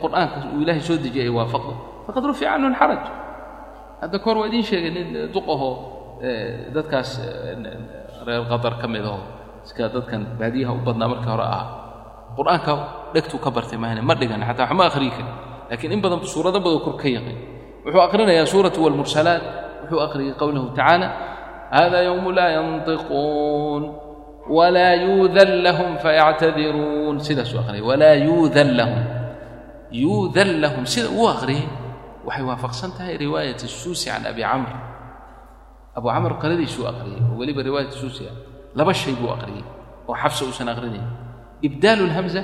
qur'aanka 0.02 0.36
uu 0.54 0.60
ilaahay 0.62 0.82
soo 0.88 0.98
dejiyay 1.04 1.26
ay 1.30 1.34
waafaqdo 1.38 1.72
faqad 2.06 2.22
rufica 2.30 2.50
canhu 2.54 2.66
alxaraj. 2.72 3.02
Hadda 4.02 4.16
kahor 4.22 4.36
waa 4.42 4.48
idiin 4.50 4.64
sheegay 4.68 4.90
nin 4.96 5.08
eh, 5.16 5.26
duqahoo 5.34 5.74
eh, 6.26 6.74
dadkaas 6.74 7.10
eh, 7.22 8.24
reer 8.26 8.44
qatar 8.50 8.74
ka 8.80 8.86
mid 8.94 9.04
oo 9.06 9.20
iska 9.66 9.88
dadkan 9.94 10.22
baadiyaha 10.40 10.72
u 10.74 10.80
badnaa 10.86 11.08
markii 11.12 11.30
hore 11.34 11.46
ah 11.58 11.64
qur'aanka 12.38 12.72
dhegtuu 13.14 13.38
ka 13.44 13.50
bartay 13.56 13.78
maahne 13.78 14.00
ma 14.08 14.14
dhigan 14.20 14.42
xataa 14.48 14.66
waxma 14.68 14.84
akhriyi 14.90 15.10
karin. 15.16 15.34
Laakiin 15.70 15.92
in 15.94 16.00
badan 16.04 16.18
suurado 16.34 16.58
badan 16.60 16.80
kor 16.86 16.96
ka 17.02 17.08
yaqin. 17.08 17.38
Wuxuu 17.84 18.02
aqrinayaa 18.06 18.46
suuratu 18.52 18.78
walmursalaat 18.84 19.42
wuxuu 19.82 20.00
aqriyay 20.06 20.34
qowlahu 20.40 20.68
tacaala 20.76 21.08
hada 21.74 21.98
yowmu 22.08 22.30
laa 22.38 22.50
yantiquun 22.58 23.82
walaa 24.56 24.94
yuudan 25.04 25.50
lahum 25.66 25.90
fayactadiruun 26.04 27.16
sidaasuu 27.26 27.58
aqriyay 27.62 27.82
walaa 27.90 28.16
yuudan 28.26 28.68
lahum 28.78 29.00
yuudan 30.02 30.50
lahum 30.62 30.84
sida 30.92 31.08
uu 31.18 31.26
aqriyay 31.34 31.66
waxay 32.26 32.44
waafaqsan 32.50 32.90
tahay 32.96 33.16
riwaayat 33.24 33.60
suusi 33.82 34.06
can 34.10 34.24
abi 34.30 34.42
camr 34.50 34.70
abu 35.98 36.06
camr 36.14 36.32
qaladiisuu 36.42 36.84
aqriyay 36.92 37.20
oo 37.26 37.34
weliba 37.40 37.60
riwaayat 37.68 37.92
suusi 38.00 38.24
laba 38.78 38.92
shay 39.00 39.14
buu 39.20 39.30
aqriyey 39.36 39.64
oo 40.08 40.14
xabsa 40.22 40.40
uusan 40.48 40.68
aqrinayn 40.72 41.06
ibdaalu 41.66 42.04
lhamza 42.12 42.42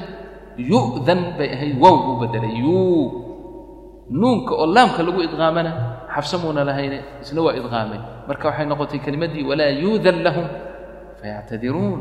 yu'dan 0.70 1.20
bay 1.38 1.48
ahayd 1.56 1.74
wow 1.82 1.96
buu 2.06 2.16
bedelay 2.22 2.54
yuu 2.62 3.04
nuunka 4.20 4.52
oo 4.62 4.66
laamka 4.74 5.00
lagu 5.06 5.20
idqaamana 5.26 5.70
xabsa 6.14 6.36
muuna 6.42 6.62
lahayne 6.68 6.98
isna 7.22 7.40
waa 7.46 7.54
idqaamay. 7.58 8.00
Marka 8.28 8.44
waxay 8.48 8.66
noqotay 8.70 8.98
kelimaddii 9.04 9.44
walaa 9.50 9.70
yuudan 9.82 10.18
lahum 10.26 10.46
fayactadiruun. 11.20 12.00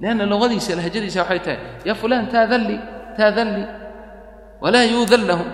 Lianna 0.00 0.24
luqadiisa 0.32 0.72
lahjadiisa 0.78 1.20
waxay 1.22 1.40
tahay 1.46 1.58
yaa 1.88 1.94
fulaan 2.00 2.26
taadan 2.32 2.62
li 2.68 2.76
taadan 3.18 3.48
li 3.56 3.64
walaa 4.62 4.84
yuudan 4.92 5.22
lahum 5.30 5.48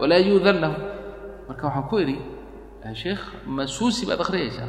walaa 0.00 0.20
yuudan 0.28 0.56
lahum. 0.62 0.78
Marka 1.48 1.62
waxaan 1.68 1.86
ku 1.90 1.96
idhi 2.04 2.16
sheekh 3.02 3.22
ma 3.54 3.62
suusi 3.76 4.02
baad 4.08 4.20
akhriyaysaa 4.24 4.68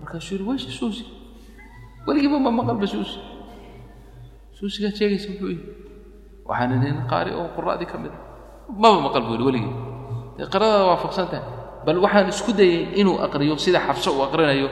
markaasuu 0.00 0.34
yidhi 0.36 0.46
weysha 0.50 0.70
suusi. 0.80 1.04
Weligiiba 2.06 2.38
ma 2.44 2.50
maqalba 2.58 2.86
suusi. 2.94 3.18
Suusigaad 4.58 4.94
sheegaysa 4.98 5.28
muxuu 5.32 5.50
yihi 5.54 5.62
waxaan 6.48 6.70
idhi 6.76 6.86
nin 6.92 6.96
qaari 7.10 7.32
oo 7.40 7.46
qura'dii 7.56 7.88
ka 7.92 7.96
mid 8.02 8.12
a 8.12 8.18
maba 8.82 8.98
maqal 9.06 9.22
buu 9.26 9.34
yidhi 9.36 9.46
weligii. 9.48 9.74
Dee 10.36 10.46
qiradaada 10.52 10.84
waafaqsan 10.92 11.26
tahay 11.32 11.44
bal 11.85 11.97
waxaan 11.99 12.27
isku 12.33 12.51
dayey 12.53 12.95
inuu 12.99 13.19
aqriyo 13.25 13.57
sida 13.57 13.79
xabso 13.79 14.11
uu 14.15 14.23
aqrinayo 14.27 14.69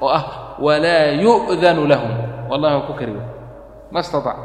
oo 0.00 0.08
ah 0.08 0.24
walaa 0.60 1.12
yu'danu 1.24 1.86
lahum 1.86 2.12
wallahi 2.50 2.74
waa 2.78 2.86
ku 2.88 2.92
kariyo 2.96 3.22
ma 3.92 4.00
istatac 4.00 4.38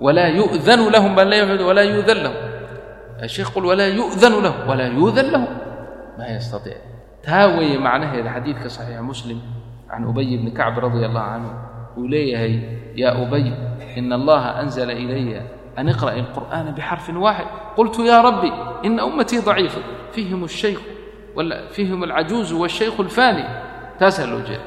walaa 0.00 0.30
yu'danu 0.30 0.90
lahum 0.94 1.14
baan 1.16 1.28
leeyahay 1.28 1.58
walaa 1.64 1.86
yu'dan 1.86 2.20
lahum 2.24 2.40
الشيخ 3.24 3.54
قل 3.54 3.64
ولا 3.64 3.88
يؤذن 3.88 4.42
له 4.42 4.68
ولا 4.68 4.86
يؤذن 4.86 5.30
له 5.32 5.48
ما 6.18 6.26
يستطيع 6.36 6.76
تاوي 7.22 7.78
معناه 7.78 8.20
هذا 8.20 8.30
حديث 8.30 8.66
صحيح 8.66 9.00
مسلم 9.00 9.40
عن 9.90 10.04
أبي 10.04 10.36
بن 10.36 10.50
كعب 10.50 10.78
رضي 10.78 11.06
الله 11.06 11.20
عنه 11.20 11.48
وليه 11.96 12.38
يا 12.96 13.22
أبي 13.22 13.54
إن 13.96 14.12
الله 14.12 14.60
أنزل 14.60 14.90
إلي 14.90 15.40
أن 15.78 15.88
اقرأ 15.88 16.12
القرآن 16.12 16.74
بحرف 16.74 17.10
واحد 17.16 17.46
قلت 17.76 17.98
يا 17.98 18.20
ربي 18.20 18.52
fihim 21.71 22.03
alcajuuzu 22.03 22.61
wاshaykhu 22.61 23.03
اlfaani 23.03 23.45
taasaa 23.99 24.25
loo 24.25 24.41
jeeda 24.41 24.63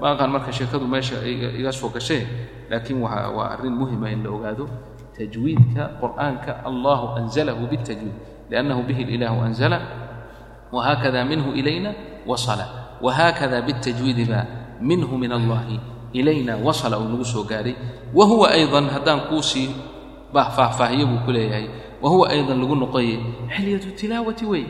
baankan 0.00 0.30
marka 0.30 0.52
sheekadu 0.52 0.86
meesha 0.86 1.20
iga 1.26 1.72
soo 1.72 1.88
gashay 1.88 2.26
laakiin 2.70 3.02
waa 3.02 3.50
arrin 3.54 3.72
muhima 3.72 4.06
ah 4.08 4.12
in 4.12 4.22
la 4.24 4.30
ogaado 4.30 4.68
tajwiidka 5.16 6.00
qur'aanka 6.00 6.64
allahu 6.64 7.18
anzalahu 7.18 7.66
biاtajwiid 7.66 8.16
liannahu 8.50 8.82
bihi 8.82 9.04
اlilaahu 9.04 9.42
anzala 9.42 10.04
whaakada 10.74 11.24
minhu 11.24 11.54
ilayna 11.54 11.94
wasala. 12.26 12.98
Whaakada 13.00 13.62
biاtajwiidi 13.62 14.24
baa 14.24 14.46
minhu 14.80 15.18
min 15.18 15.32
allahi 15.32 15.80
ilayna 16.12 16.56
wasala 16.56 16.98
uu 16.98 17.08
nagu 17.08 17.24
soo 17.24 17.44
gaaray. 17.44 17.74
Wa 18.14 18.26
huwa 18.26 18.50
aydan 18.50 18.90
haddaan 18.90 19.20
kuu 19.30 19.42
sii 19.42 19.70
faahfaahiyo 20.34 21.06
buu 21.06 21.22
ku 21.24 21.30
leeyahay. 21.32 21.68
Wa 22.02 22.10
huwa 22.10 22.30
aydan 22.30 22.58
lagu 22.60 22.74
noqoye 22.74 23.18
xilyaةu 23.54 23.94
tilaawati 23.94 24.44
wey 24.46 24.66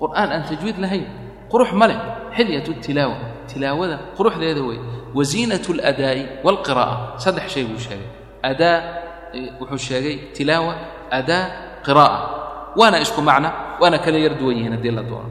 qur'aan 0.00 0.28
aan 0.34 0.42
tajwiid 0.50 0.76
lahayn 0.84 1.04
qurux 1.52 1.70
ma 1.80 1.86
leh. 1.90 1.98
Xilyatu 2.36 2.72
tilaawa. 2.84 3.16
Tilaawada 3.50 3.96
quruxdeeda 4.16 4.60
wey 4.68 4.78
wasiinatu 5.16 5.70
اladaa'i 5.76 6.22
wاlqiraa'a 6.44 6.94
saddex 7.24 7.46
shay 7.54 7.64
buu 7.68 7.78
sheegay. 7.86 8.08
Adaa 8.50 8.76
wuxuu 9.60 9.78
sheegay 9.88 10.16
tilaawa 10.36 10.72
adaa 11.18 11.42
qiraa'a. 11.86 12.18
Waana 12.78 12.96
isku 13.04 13.20
macna 13.28 13.48
waana 13.80 13.98
kala 14.04 14.18
yar 14.24 14.34
duwan 14.40 14.56
yihiin 14.58 14.74
haddii 14.76 14.92
la 14.98 15.02
doono. 15.02 15.30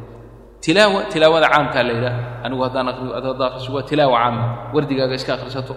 Tilaawa 0.63 0.99
tilaawada 1.13 1.47
caamkaa 1.54 1.84
la 1.88 1.93
yidhaha 1.97 2.19
anigu 2.45 2.62
haddaan 2.65 2.88
aqriyo 2.91 3.12
ad 3.19 3.25
haddaa 3.30 3.49
waa 3.75 3.84
tilaawa 3.89 4.17
caama. 4.23 4.43
Wardigaaga 4.73 5.13
iska 5.19 5.32
akhrisato. 5.38 5.75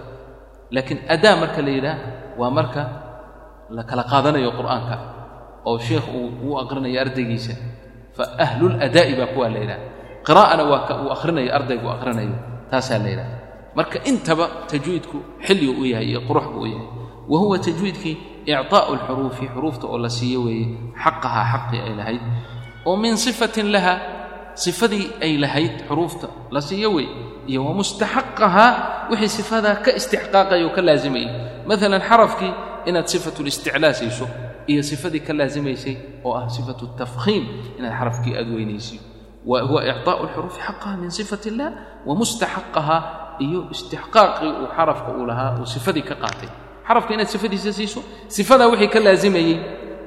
Laakiin 0.74 0.98
adaa 1.14 1.34
marka 1.42 1.60
la 1.66 1.70
yidhaha 1.76 1.98
waa 2.40 2.50
marka 2.58 2.82
la 3.76 3.82
kala 3.84 4.02
qaadanayo 4.10 4.50
qur'aanka 4.58 4.96
oo 5.68 5.78
sheekh 5.78 6.06
uu 6.08 6.28
uu 6.46 6.54
ardaygiisa 7.04 7.52
fa 8.18 8.24
ahlulada'i 8.44 9.12
baa 9.18 9.30
kuwaa 9.34 9.50
la 9.54 9.58
yidhaha 9.62 9.82
qiraa'ana 10.26 10.62
waa 10.70 10.82
ka 10.88 10.92
uu 11.02 11.10
akhrinayo 11.16 11.50
ardaygu 11.58 11.86
akhrinayo 11.96 12.34
taasaa 12.70 12.98
la 13.04 13.08
yidhaha 13.14 13.32
marka 13.78 13.98
intaba 14.10 14.44
tajwiidku 14.70 15.16
xilligu 15.46 15.72
u 15.82 15.84
yahay 15.92 16.06
iyo 16.10 16.20
qurux 16.28 16.46
buu 16.52 16.66
u 16.66 16.66
yahay. 16.66 16.88
Wa 17.28 17.38
huwa 17.38 17.58
tajwiidkii 17.58 18.16
icطaa'u 18.46 18.92
alxuruufi 18.96 19.46
xuruufta 19.54 19.86
oo 19.86 19.98
la 20.04 20.10
siiyo 20.10 20.40
weeye 20.46 20.66
xaqahaa 21.02 21.46
xaqii 21.52 21.80
ay 21.86 21.94
lahayd. 22.00 22.22
Oo 22.88 22.96
min 22.96 23.16
sifatin 23.16 23.68
laha 23.74 23.94
sifadii 24.54 25.06
ay 25.22 25.32
lahayd 25.38 25.74
xuruufta 25.88 26.26
la 26.50 26.60
siiyo 26.60 26.88
weeye 26.96 27.12
iyo 27.46 27.64
wa 27.64 27.72
mustaxaqahaa 27.80 28.72
wixii 29.10 29.28
sifadaa 29.38 29.76
ka 29.84 29.90
istixqaaqaya 29.98 30.68
ka 30.76 30.80
laazimayay 30.82 31.28
maalan 31.68 32.02
xarafkii 32.08 32.52
inaad 32.88 33.06
sifatu 33.06 33.40
listiclaa 33.46 33.92
siiso 33.92 34.26
iyo 34.68 34.82
sifadii 34.82 35.20
ka 35.26 35.32
laazimaysay 35.32 35.96
oo 36.24 36.34
ah 36.36 36.48
sifatu 36.56 36.86
tafkhiim 37.00 37.44
inaad 37.78 37.94
xarafkii 37.98 38.34
aad 38.36 38.48
weynaysiyo 38.56 39.00
wa 39.46 39.62
huwa 39.62 39.80
icطaa'u 39.92 40.20
alxuruufi 40.26 40.60
xaqaha 40.60 40.96
min 40.96 41.10
sifat 41.10 41.46
illah 41.50 41.70
wa 42.06 42.14
mustaxaqahaa 42.14 43.02
iyo 43.40 43.60
istixqaaqii 43.74 44.52
uu 44.60 44.68
xarafka 44.76 45.10
uu 45.18 45.26
lahaa 45.26 45.56
uu 45.60 45.66
sifadii 45.66 46.02
ka 46.02 46.14
qaatay. 46.14 46.50
Xarafka 46.88 47.14
inaad 47.14 47.30
sifadiisa 47.34 47.72
siiso 47.72 48.00
sifadaa 48.28 48.68
wixii 48.72 48.90
ka 48.94 49.00
laazimayey 49.00 49.58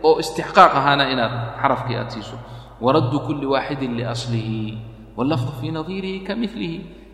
oo 0.04 0.20
istixqaaq 0.24 0.72
ahaana 0.80 1.10
inaad 1.14 1.34
xarafkii 1.62 1.96
aad 1.96 2.10
siiso. 2.12 2.38
Waraddu 2.82 3.20
kulli 3.28 3.46
waaxidin 3.46 3.98
liaslihi 3.98 4.78
wallafdu 5.18 5.52
fii 5.62 5.72
nadiirihi 5.72 6.20
ka 6.28 6.34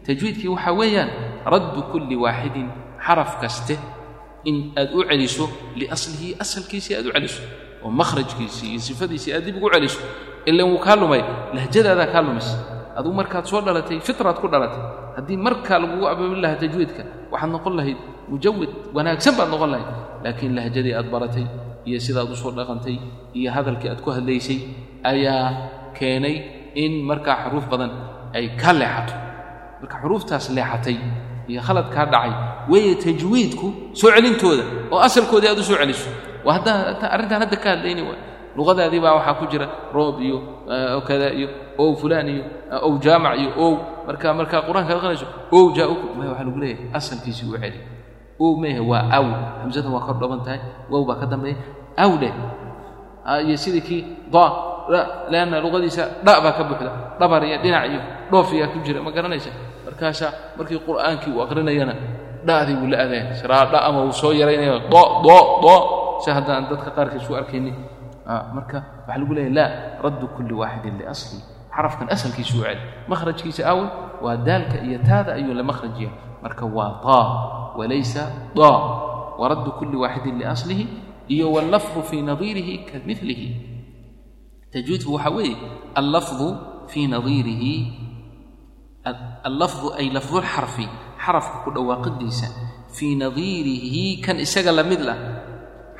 tajwiidkii 0.07 0.47
waxaa 0.47 0.71
weeyaan 0.71 1.09
raddu 1.45 1.83
kulli 1.91 2.15
waaxidin 2.15 2.71
xaraf 3.05 3.39
kaste 3.41 3.75
in 4.49 4.57
aad 4.79 4.89
u 4.97 5.03
celiso 5.09 5.45
liaslihi 5.79 6.29
asalkiisii 6.43 6.95
aad 6.99 7.05
u 7.09 7.11
celiso 7.15 7.41
oo 7.83 7.91
makhrajkiisii 7.99 8.69
iyo 8.73 8.81
sifadiisii 8.87 9.31
aad 9.35 9.43
dib 9.45 9.55
ugu 9.59 9.69
celiso. 9.75 9.99
Ilan 10.49 10.67
wuu 10.71 10.79
kaa 10.85 10.95
lumay 11.01 11.21
lahjadaadaa 11.55 12.07
kaa 12.13 12.21
lumis 12.27 12.47
aduu 12.97 13.13
markaad 13.19 13.45
soo 13.51 13.61
dhalatay 13.65 13.99
fitraad 14.07 14.37
ku 14.41 14.47
dhalatay. 14.53 14.81
Haddii 15.17 15.37
markaa 15.47 15.77
lagugu 15.83 16.05
abaabin 16.11 16.39
lahaa 16.43 16.59
tajwiidka 16.63 17.03
waxaad 17.31 17.51
noqon 17.55 17.73
lahayd 17.79 17.99
mujawid 18.31 18.71
wanaagsan 18.95 19.33
baad 19.37 19.49
noqon 19.53 19.69
lahayd 19.73 19.89
laakiin 20.23 20.53
lahjadii 20.57 20.93
aad 20.99 21.07
baratay 21.13 21.45
iyo 21.87 21.99
sidaad 22.05 22.29
u 22.31 22.35
soo 22.41 22.51
dhaqantay 22.57 22.97
iyo 23.39 23.49
hadalkii 23.55 23.89
aad 23.93 24.01
ku 24.05 24.09
hadlaysay 24.15 24.59
ayaa 25.11 25.45
keenay 25.97 26.35
in 26.83 26.93
markaa 27.09 27.35
xuruuf 27.43 27.65
badan 27.71 27.91
ay 28.37 28.45
ka 28.61 28.71
leexato. 28.79 29.13
Marka 29.81 29.95
xuruuftaas 30.01 30.45
leexatay 30.57 30.97
iyo 31.51 31.59
khalad 31.67 31.87
kaa 31.95 32.05
dhacay 32.13 32.33
weeye 32.69 32.95
tajwiidku 32.95 33.67
soo 33.99 34.09
celintooda 34.15 34.63
oo 34.91 34.99
asalkoodii 35.07 35.49
aad 35.51 35.59
u 35.59 35.63
soo 35.63 35.77
celiso. 35.81 36.09
Waa 36.45 36.53
haddaa 36.57 37.09
arrintaan 37.15 37.41
hadda 37.43 37.57
ka 37.63 37.69
hadlayni 37.75 38.01
waay 38.07 38.19
luqadaadii 38.57 38.99
baa 39.03 39.13
waxaa 39.19 39.35
ku 39.39 39.45
jira 39.51 39.67
roob 39.93 40.15
iyo 40.21 40.37
kada 41.07 41.29
iyo 41.39 41.47
ow 41.77 41.95
fulaan 41.99 42.27
iyo 42.33 42.43
ow 42.85 42.93
jaamac 43.03 43.35
iyo 43.41 43.51
ow 43.65 43.71
marka 44.07 44.33
markaa 44.33 44.61
qur'aanka 44.67 44.93
aqrinayso 44.97 45.25
ow 45.51 45.65
maya 46.17 46.29
waxaa 46.31 46.45
lagu 46.47 46.59
leeyahay 46.63 46.87
asalkiisii 46.97 47.47
u 47.53 47.57
celi 47.61 47.79
ow 48.39 48.51
meehe 48.61 48.79
waa 48.91 49.03
aw. 49.17 49.25
Hamsadan 49.61 49.91
waa 49.95 50.05
kor 50.07 50.15
dhaban 50.21 50.41
tahay. 50.45 50.59
Wow 50.91 51.03
baa 51.09 51.17
ka 51.21 51.25
dambeeya 51.31 51.57
aw 52.03 52.11
dheh 52.21 52.33
iyo 53.45 53.57
sidii 53.57 53.81
kii 53.87 54.01
da 54.33 54.43
leanna 55.31 55.59
luqadiisa 55.63 56.03
dha 56.25 56.33
baa 56.43 56.53
ka 56.57 56.63
buuxda. 56.63 56.91
Dhabar 57.19 57.41
iyo 57.43 57.57
dhinac 57.63 57.83
iyo 57.91 58.01
dhoofiyaa 58.31 58.71
ku 58.73 58.77
jira. 58.85 59.01
Ma 59.05 59.11
garanaysa? 59.11 59.49
Markaasaa 59.85 60.31
markii 60.57 60.79
qur'aankii 60.87 61.31
uu 61.35 61.41
aqrinayana 61.45 61.93
dha'dii 62.45 62.77
wuu 62.81 62.89
la 62.91 62.97
adeen 63.05 63.33
siraa 63.33 63.65
dha 63.71 63.79
ama 63.87 64.05
uu 64.05 64.13
soo 64.13 64.33
yaraynaya 64.33 64.89
do 64.91 65.03
do 65.25 65.37
do 65.63 65.75
si 66.23 66.31
haddaan 66.31 66.69
dadka 66.69 66.91
qaarkiis 66.91 67.29
u 67.29 67.35
arkaynin. 67.35 67.75
Marka 68.27 68.83
waxaa 69.07 69.17
lagu 69.17 69.33
leeyahy 69.33 69.53
laa 69.55 69.71
raddu 70.03 70.27
kulli 70.35 70.53
waaxidin 70.53 70.99
liasli 70.99 71.39
xarafkan 71.71 72.07
asalkiisu 72.11 72.59
u 72.59 72.63
celi 72.67 72.81
makhrajkiisa 73.07 73.63
awal 73.63 73.87
waa 74.21 74.35
daalka 74.35 74.83
iyo 74.83 74.99
taada 74.99 75.39
ayuu 75.39 75.53
la 75.55 75.63
makhrajiya 75.63 76.11
marka 76.43 76.65
waa 76.65 76.99
taa 77.05 77.27
walaysa 77.79 78.51
da. 78.55 78.71
Waraddu 79.37 79.69
kulli 79.77 79.95
waaxidin 79.95 80.41
liaslihi 80.41 80.83
iyo 81.29 81.53
wallafdu 81.53 82.01
fii 82.01 82.21
nadiirihi 82.25 82.89
ka 82.89 82.97
tajwiidku 84.73 85.13
waxaa 85.13 85.29
weeye 85.29 85.57
allafdu 85.95 86.47
fii 86.87 87.07
nadiirihi. 87.07 87.73
Allafdu 89.47 89.93
ay 89.95 90.11
lafdulxarfi 90.11 90.89
xarafka 91.27 91.57
ku 91.67 91.69
dhawaaqidiisa 91.75 92.47
fii 92.95 93.13
nadiirihi 93.19 94.23
kan 94.25 94.39
isaga 94.39 94.71
la 94.71 94.83
mid 94.87 95.01
lah. 95.03 95.17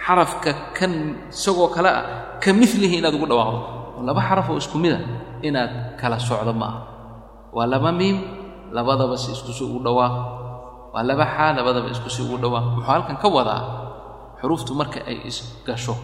Xarafka 0.05 0.51
kan 0.77 0.91
isagoo 1.27 1.67
kale 1.75 1.89
ah 1.91 2.05
ka 2.39 2.49
milihi 2.55 2.95
inaad 3.03 3.11
ugu 3.19 3.27
dhawaaqdo. 3.27 3.59
Laba 4.07 4.21
xaraf 4.29 4.47
oo 4.49 4.57
isku 4.63 4.77
mida 4.79 4.99
inaad 5.43 5.99
kala 5.99 6.15
socdo 6.27 6.53
ma 6.55 6.65
aha. 6.71 6.79
Waa 7.55 7.67
laba 7.73 7.91
miim 7.99 8.17
labadaba 8.75 9.15
si 9.19 9.29
isku 9.35 9.51
si 9.57 9.63
ugu 9.67 9.79
dhawaaq. 9.85 10.15
Waa 10.93 11.03
laba 11.09 11.25
xaa 11.35 11.51
labadaba 11.57 11.87
isku 11.95 12.07
si 12.15 12.21
ugu 12.23 12.37
dhawaaq. 12.43 12.65
Wuxuu 12.79 12.87
halkan 12.87 13.17
ka 13.21 13.27
wadaa 13.37 13.61
xuruuftu 14.39 14.71
marka 14.79 14.99
ay 15.09 15.17
isgasho 15.29 15.95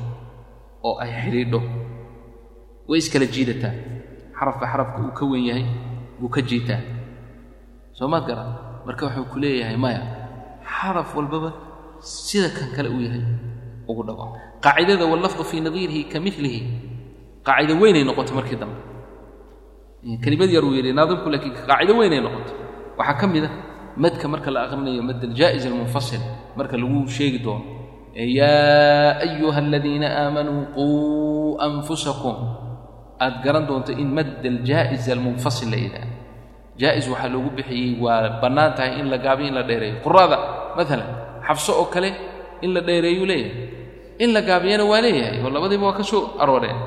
oo 0.83 0.95
ay 1.03 1.09
xidhiidho. 1.21 1.59
Way 2.89 2.99
iskala 2.99 3.25
jiidataa. 3.33 3.73
Xarafka 4.38 4.65
xarafka 4.71 4.97
uu 5.05 5.13
ka 5.17 5.23
wen 5.31 5.43
yahay 5.49 5.65
buu 6.19 6.27
ka 6.36 6.41
jiitaa. 6.49 6.81
Soo 7.97 8.09
maad 8.12 8.25
garan 8.27 8.49
marka 8.88 9.04
wuxuu 9.08 9.26
ku 9.32 9.38
leeyahay 9.43 9.78
maya 9.86 10.02
xaraf 10.76 11.10
walbaba 11.17 11.50
sida 12.00 12.50
kan 12.58 12.67
kale 12.76 12.89
uu 12.96 13.02
yahay 13.08 13.24
ugu 13.89 14.02
dhago 14.08 14.26
qaacidada 14.63 15.06
wallafdu 15.12 15.43
fii 15.50 15.62
nadiirihi 15.67 16.02
ka 16.12 16.17
milihi 16.26 16.60
qaacido 17.48 17.74
weynay 17.82 18.04
noqotay 18.10 18.36
markii 18.39 18.60
dambe. 18.62 18.80
Kelimad 20.24 20.50
yar 20.56 20.63
uu 20.67 20.76
yidhi 20.78 20.91
naadimku 20.98 21.28
laakiin 21.34 21.54
qaacido 21.69 21.93
weynay 22.00 22.19
noqotay 22.26 22.56
waxaa 23.00 23.17
ka 23.22 23.26
mid 23.34 23.43
a 23.48 23.50
madka 24.04 24.26
marka 24.34 24.50
la 24.56 24.60
aqrinayo 24.67 25.02
mad 25.10 25.19
aljaa'is 25.30 25.63
almunfasil 25.69 26.22
marka 26.58 26.76
lagu 26.82 27.00
sheegi 27.15 27.39
doono 27.46 27.63
yaa 28.39 29.19
ayuha 29.26 29.60
aladiina 29.65 30.08
aamanuu 30.22 30.62
quu 30.76 30.88
anfusakum. 31.67 32.36
Aad 33.24 33.36
garan 33.46 33.63
doonto 33.69 33.91
in 34.02 34.10
mad 34.17 34.30
aljaa'is 34.52 35.06
almunfasil 35.15 35.67
la 35.74 35.78
yidhaha 35.84 36.08
jaa'is 36.81 37.05
waxaa 37.12 37.29
loogu 37.33 37.49
bixiyey 37.57 37.99
waa 38.03 38.39
bannaan 38.41 38.73
tahay 38.77 38.99
in 38.99 39.07
la 39.12 39.17
gaabiyo 39.17 39.47
in 39.49 39.55
la 39.55 39.63
dheereeyo. 39.69 39.95
Qurada 40.05 40.38
maalan 40.77 41.03
xabso 41.47 41.71
oo 41.81 41.86
kale 41.93 42.09
in 42.65 42.73
la 42.75 42.81
dheereeyuu 42.81 43.25
leeyahay. 43.25 43.53
In 44.23 44.29
la 44.36 44.41
gaabiyana 44.41 44.83
waa 44.91 45.01
leeyahay 45.05 45.38
oo 45.43 45.49
labadiiba 45.55 45.86
waa 45.89 45.97
ka 45.99 46.03
soo 46.03 46.21
arooreen. 46.41 46.77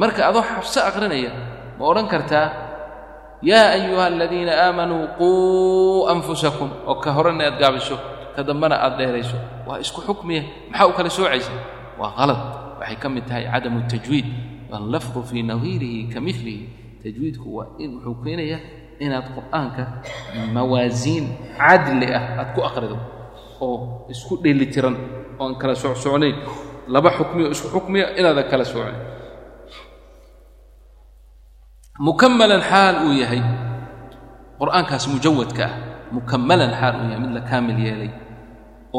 Marka 0.00 0.20
adoo 0.28 0.42
xabso 0.42 0.80
aqrinaya 0.88 1.30
ma 1.78 1.84
odhan 1.90 2.06
kartaa 2.12 2.46
yaa 3.42 3.70
ayuha 3.78 4.06
aladiina 4.10 4.52
aamanuu 4.66 5.04
quu 5.18 5.30
anfusakum 6.12 6.70
oo 6.90 6.96
ka 7.02 7.10
horena 7.16 7.44
aad 7.48 7.56
gaabiso 7.62 7.96
ka 8.34 8.42
dambena 8.42 8.76
aad 8.84 8.94
dheerayso. 8.98 9.36
Waa 9.66 9.78
isku 9.84 10.00
xukmiya 10.06 10.42
maxaa 10.70 10.86
u 10.86 10.92
kala 10.96 11.10
soocaysa? 11.10 11.52
Waa 12.00 12.12
qalad 12.18 12.40
waxay 12.82 12.96
ka 13.02 13.08
mid 13.14 13.24
tahay 13.30 13.44
cadamu 13.52 13.78
tajwiid. 13.90 14.26
Wallafdu 14.72 15.22
fii 15.28 15.42
nadiirihi 15.48 16.00
ka 16.12 16.18
milihi 16.20 16.56
tajwiidku 17.02 17.46
waa 17.56 17.66
in 17.82 17.90
wuxuu 17.98 18.16
keenayaa 18.24 18.60
inaad 19.04 19.26
qur'aanka 19.36 19.82
mawaasiin 20.56 21.24
cadli 21.58 22.06
ah 22.18 22.24
aad 22.40 22.48
ku 22.54 22.60
aqrido 22.68 22.96
oo 23.66 23.76
isku 24.12 24.34
dheelitiran 24.44 24.96
oon 25.42 25.52
kala 25.60 25.74
socsocnayn 25.82 26.36
laba 26.94 27.10
xukmiyo 27.18 27.46
isku 27.54 27.68
xukmiya 27.74 28.06
inaadan 28.20 28.46
kala 28.50 28.64
soocnayn 28.72 28.98
mukamalan 32.06 32.62
xaal 32.70 32.94
uu 33.06 33.14
yahay 33.22 33.42
qur'aankaas 34.60 35.04
mujawadka 35.12 35.64
ah 35.68 35.72
mukamalan 36.16 36.70
xaal 36.80 36.94
uu 37.02 37.06
yahay 37.10 37.20
mid 37.24 37.32
la 37.36 37.42
kaamil 37.50 37.78
yeelay 37.86 38.10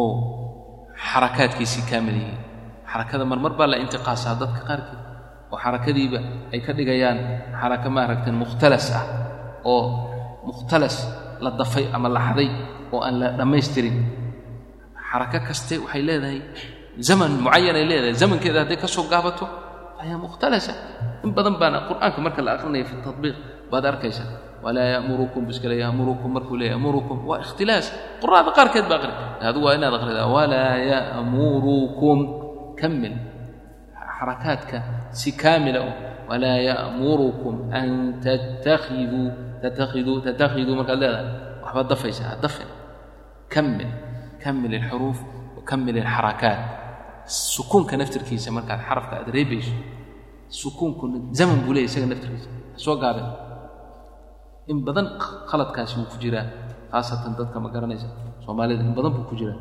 oo 0.02 0.14
xarakaadkiisii 1.10 1.84
kaamil 1.92 2.16
yihiin 2.20 2.40
xarakada 2.92 3.24
marmar 3.32 3.54
baa 3.60 3.68
la 3.72 3.78
intiqaasaa 3.84 4.36
dadka 4.42 4.62
qaarkeed 4.70 5.00
oo 5.52 5.58
xarakadiiba 5.64 6.20
ay 6.54 6.60
ka 6.66 6.72
dhigayaan 6.78 7.18
xaraka 7.62 7.88
maaragta 7.96 8.30
mukhtalas 8.42 8.88
ah 9.00 9.04
oo 9.66 9.84
mukhtalas 10.48 10.96
la 11.44 11.52
dafay 11.60 11.86
ama 11.94 12.10
la 12.10 12.20
xaday 12.28 12.50
oo 12.94 13.02
aan 13.02 13.16
la 13.20 13.28
dhammaystirin. 13.38 13.98
Xarako 15.10 15.40
kaste 15.48 15.76
waxay 15.84 16.02
leedahay 16.08 16.40
zaman 17.00 17.32
mucayan 17.44 17.76
ay 17.76 17.86
leedahay. 17.90 18.14
Zamankeeda 18.22 18.60
hadday 18.64 18.78
ka 18.78 18.88
soo 18.88 19.06
gaabato 19.12 19.46
ayaa 20.02 20.18
mukhtalasa. 20.18 20.74
In 21.24 21.32
badan 21.36 21.56
baana 21.62 21.88
qur'aanka 21.90 22.20
marka 22.22 22.42
la 22.46 22.52
aqrinaya 22.56 22.86
fi 22.86 22.96
tatbiiq 23.06 23.36
baad 23.72 23.86
arkaysa. 23.86 24.24
Walaa 24.64 25.00
ya'murukum 25.00 25.48
biskale 25.48 25.76
ya'murukum 25.80 26.30
markuu 26.36 26.56
leeyahy 26.60 26.76
ya'murukum. 26.76 27.18
Waa 27.30 27.40
ikhtilaas. 27.44 27.88
Qur'aada 28.22 28.52
qaarkeed 28.58 28.86
baa 28.92 28.98
aqri 29.00 29.14
adigu 29.48 29.66
waa 29.66 29.76
inaad 29.80 29.94
aqridaa 30.00 30.28
walaa 30.28 30.76
ya'murukum 30.94 32.18
kamil. 32.80 33.16
Xarakaadka 34.20 34.78
si 35.16 35.32
kaamila 35.32 35.80
walaa 36.30 36.60
ya'murukum 36.70 37.72
an 37.72 38.20
tattakhiduu 38.20 39.49
tattakhiduu 39.64 40.18
tattakhiduu 40.26 40.76
markaad 40.80 41.00
leedahay. 41.04 41.28
waxbaad 41.64 41.88
dafaysa 41.92 42.24
ha 42.30 42.34
dafin 42.44 42.70
kamil 43.54 43.90
kamil 44.44 44.72
alxuruuf 44.80 45.20
wa 45.58 45.62
kamil 45.70 45.96
alxarakaat 46.04 46.60
sukuunka 47.54 47.94
naftirkiisa 48.02 48.50
markaad 48.58 48.80
xarafka 48.88 49.14
aad 49.20 49.28
reebayso 49.38 49.74
sukuunkuna 50.62 51.18
zaman 51.40 51.58
buu 51.64 51.74
leeyahy 51.76 51.90
isaga 51.92 52.08
naftirkiisa. 52.14 52.50
Ha 52.74 52.78
soo 52.86 52.96
gaaben 53.04 53.28
in 54.72 54.78
badan 54.88 55.08
khaladkaasi 55.50 55.94
wuu 56.00 56.08
ku 56.12 56.18
jiraa 56.24 56.46
khaasatan 56.92 57.32
dadka 57.40 57.58
ma 57.64 57.70
garanaysa. 57.76 58.08
Soomaalida 58.46 58.82
in 58.88 58.94
badan 58.98 59.12
buu 59.16 59.26
ku 59.30 59.36
jiraa. 59.40 59.58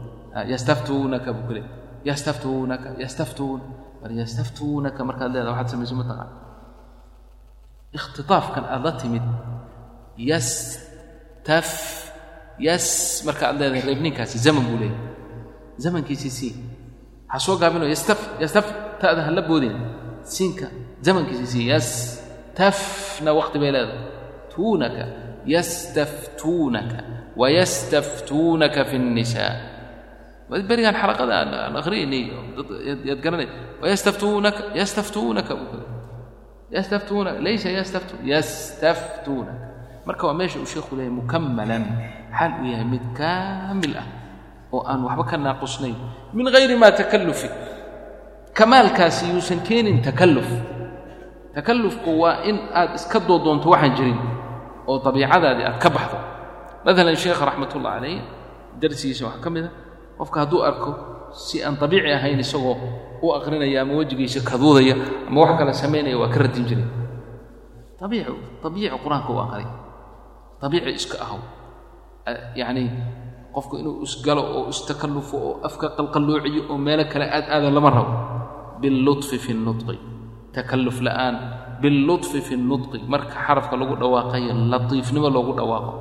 Yastaftuunaka 0.52 1.28
buu 1.36 1.44
ku 1.48 1.52
leeyahy 1.56 1.72
yastaftuunaka 2.08 2.88
yastaftuun. 3.04 3.60
Mar 4.02 4.10
yastaftuunaka 4.20 5.00
markaad 5.08 5.30
leedahay 5.34 5.52
waxaad 5.52 5.68
samayso 5.72 5.94
mataqaan 6.00 6.30
ikhtitaafkan 7.96 8.64
aad 8.74 8.82
la 8.86 8.92
timid 9.00 9.24
yastaf 10.18 11.70
yas 12.58 13.22
marka 13.26 13.48
aad 13.48 13.60
leedahay 13.60 13.82
reebninkaasi 13.86 14.38
zaman 14.38 14.64
buu 14.66 14.78
leeyahay. 14.82 15.06
Zamankiisii 15.78 16.30
sii 16.38 16.54
ha 17.30 17.38
soo 17.38 17.56
gaabino 17.56 17.86
yastaf 17.86 18.18
yastaf 18.42 18.66
ta'da 19.00 19.22
ha 19.22 19.42
boodin. 19.48 19.74
Siinka 20.22 20.66
zamankiisii 21.06 21.46
sii 21.46 21.68
yastafna 21.68 23.30
waqti 23.32 23.58
bay 23.62 23.70
leedahay. 23.72 24.02
Tuunaka 24.54 25.04
yastaftuunaka 25.46 26.98
wayastaftuunaka 27.36 28.84
fi 28.84 28.96
الnisaa 28.96 29.54
berigaan 30.50 30.96
xalaqada 31.02 31.34
aan 31.40 31.76
akhriyaynay 31.80 32.24
yaad 33.08 33.20
garanay. 33.22 33.48
Wayastaftuunaka 33.82 34.74
yastaftuunaka 34.80 35.54
yastaftuunaka 36.74 37.38
laysa 37.46 37.68
yastaftu 37.70 38.14
yastaftuunaka 38.32 39.67
marka 40.08 40.24
waa 40.28 40.36
meesha 40.40 40.56
uu 40.58 40.64
sheekhu 40.72 40.96
leeyahay 40.96 41.12
mukamalan 41.20 41.84
xaal 42.38 42.52
uu 42.64 42.68
yahay 42.72 42.86
mid 42.92 43.04
kaamil 43.18 43.92
ah 44.02 44.06
oo 44.72 44.80
aan 44.90 45.00
waxba 45.04 45.24
ka 45.30 45.36
naaqusnayn. 45.36 45.96
Min 46.36 46.44
hayri 46.54 46.76
maa 46.82 46.92
takallufi. 47.00 47.48
Kamaalkaasi 48.56 49.24
yuusan 49.32 49.60
keenin 49.68 50.00
takalluf. 50.02 50.48
Takallufku 51.54 52.10
waa 52.20 52.42
in 52.48 52.56
aad 52.74 52.94
iska 53.00 53.18
doodoonto 53.28 53.68
waxaan 53.72 53.92
jirin 53.96 54.18
oo 54.88 54.96
dabiicadaadii 55.04 55.64
aad 55.68 55.78
ka 55.82 55.88
baxdo. 55.90 56.18
Maalan 56.84 57.16
sheekha 57.16 57.44
raxmatullah 57.48 57.92
calayh 58.00 58.20
darsigiisa 58.80 59.24
waxaa 59.28 59.42
ka 59.44 59.50
mid 59.54 59.64
a 59.64 59.70
qofka 60.18 60.38
hadduu 60.44 60.60
arko 60.68 60.90
si 61.32 61.60
aan 61.64 61.76
dabiici 61.80 62.10
ahayn 62.16 62.40
isagoo 62.40 62.76
u 63.22 63.26
aqrinaya 63.36 63.82
ama 63.82 63.92
wejigiisa 64.00 64.40
kaduudaya 64.44 64.94
ama 65.28 65.38
wax 65.44 65.50
kale 65.58 65.72
samaynaya 65.72 66.16
waa 66.20 66.28
ka 66.32 66.38
radin 66.44 66.64
jiray. 66.68 66.88
Abiici 68.00 68.96
qur'aanka 69.04 69.30
u 69.32 69.38
aqray 69.44 69.66
abiici 70.65 70.91
iska 70.99 71.17
ahow 71.25 71.39
yacni 72.61 72.83
qofku 73.55 73.73
inuu 73.81 73.95
isgalo 74.07 74.41
oo 74.57 74.63
istakallufo 74.73 75.37
oo 75.47 75.53
afka 75.67 75.87
qalqalloociyo 75.97 76.61
oo 76.71 76.77
meelo 76.85 77.03
kale 77.11 77.25
aad 77.37 77.45
aada 77.55 77.69
lama 77.77 77.89
rabo 77.97 78.13
billuطfi 78.81 79.37
fi 79.45 79.51
الnudqi 79.57 79.95
takalluf 80.55 80.97
la'aan 81.07 81.35
billuطfi 81.81 82.39
fi 82.47 82.53
الnudqi 82.59 82.97
marka 83.13 83.35
xarafka 83.45 83.75
lagu 83.81 83.93
dhawaaqayo 84.01 84.51
latiifnimo 84.71 85.27
loogu 85.35 85.51
dhawaaqo 85.59 85.91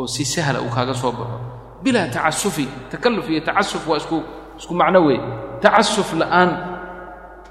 oo 0.00 0.06
si 0.14 0.24
sahla 0.34 0.58
uu 0.66 0.70
kaaga 0.76 0.94
soo 1.02 1.12
baxo 1.18 1.38
bilaa 1.84 2.06
tacasufi 2.14 2.66
takalluf 2.92 3.26
iyo 3.32 3.40
tacasuf 3.48 3.82
waa 3.90 3.98
isku 4.02 4.16
isku 4.60 4.72
macno 4.80 4.98
weeye 5.06 5.22
tacasuf 5.64 6.08
la'aan 6.20 6.50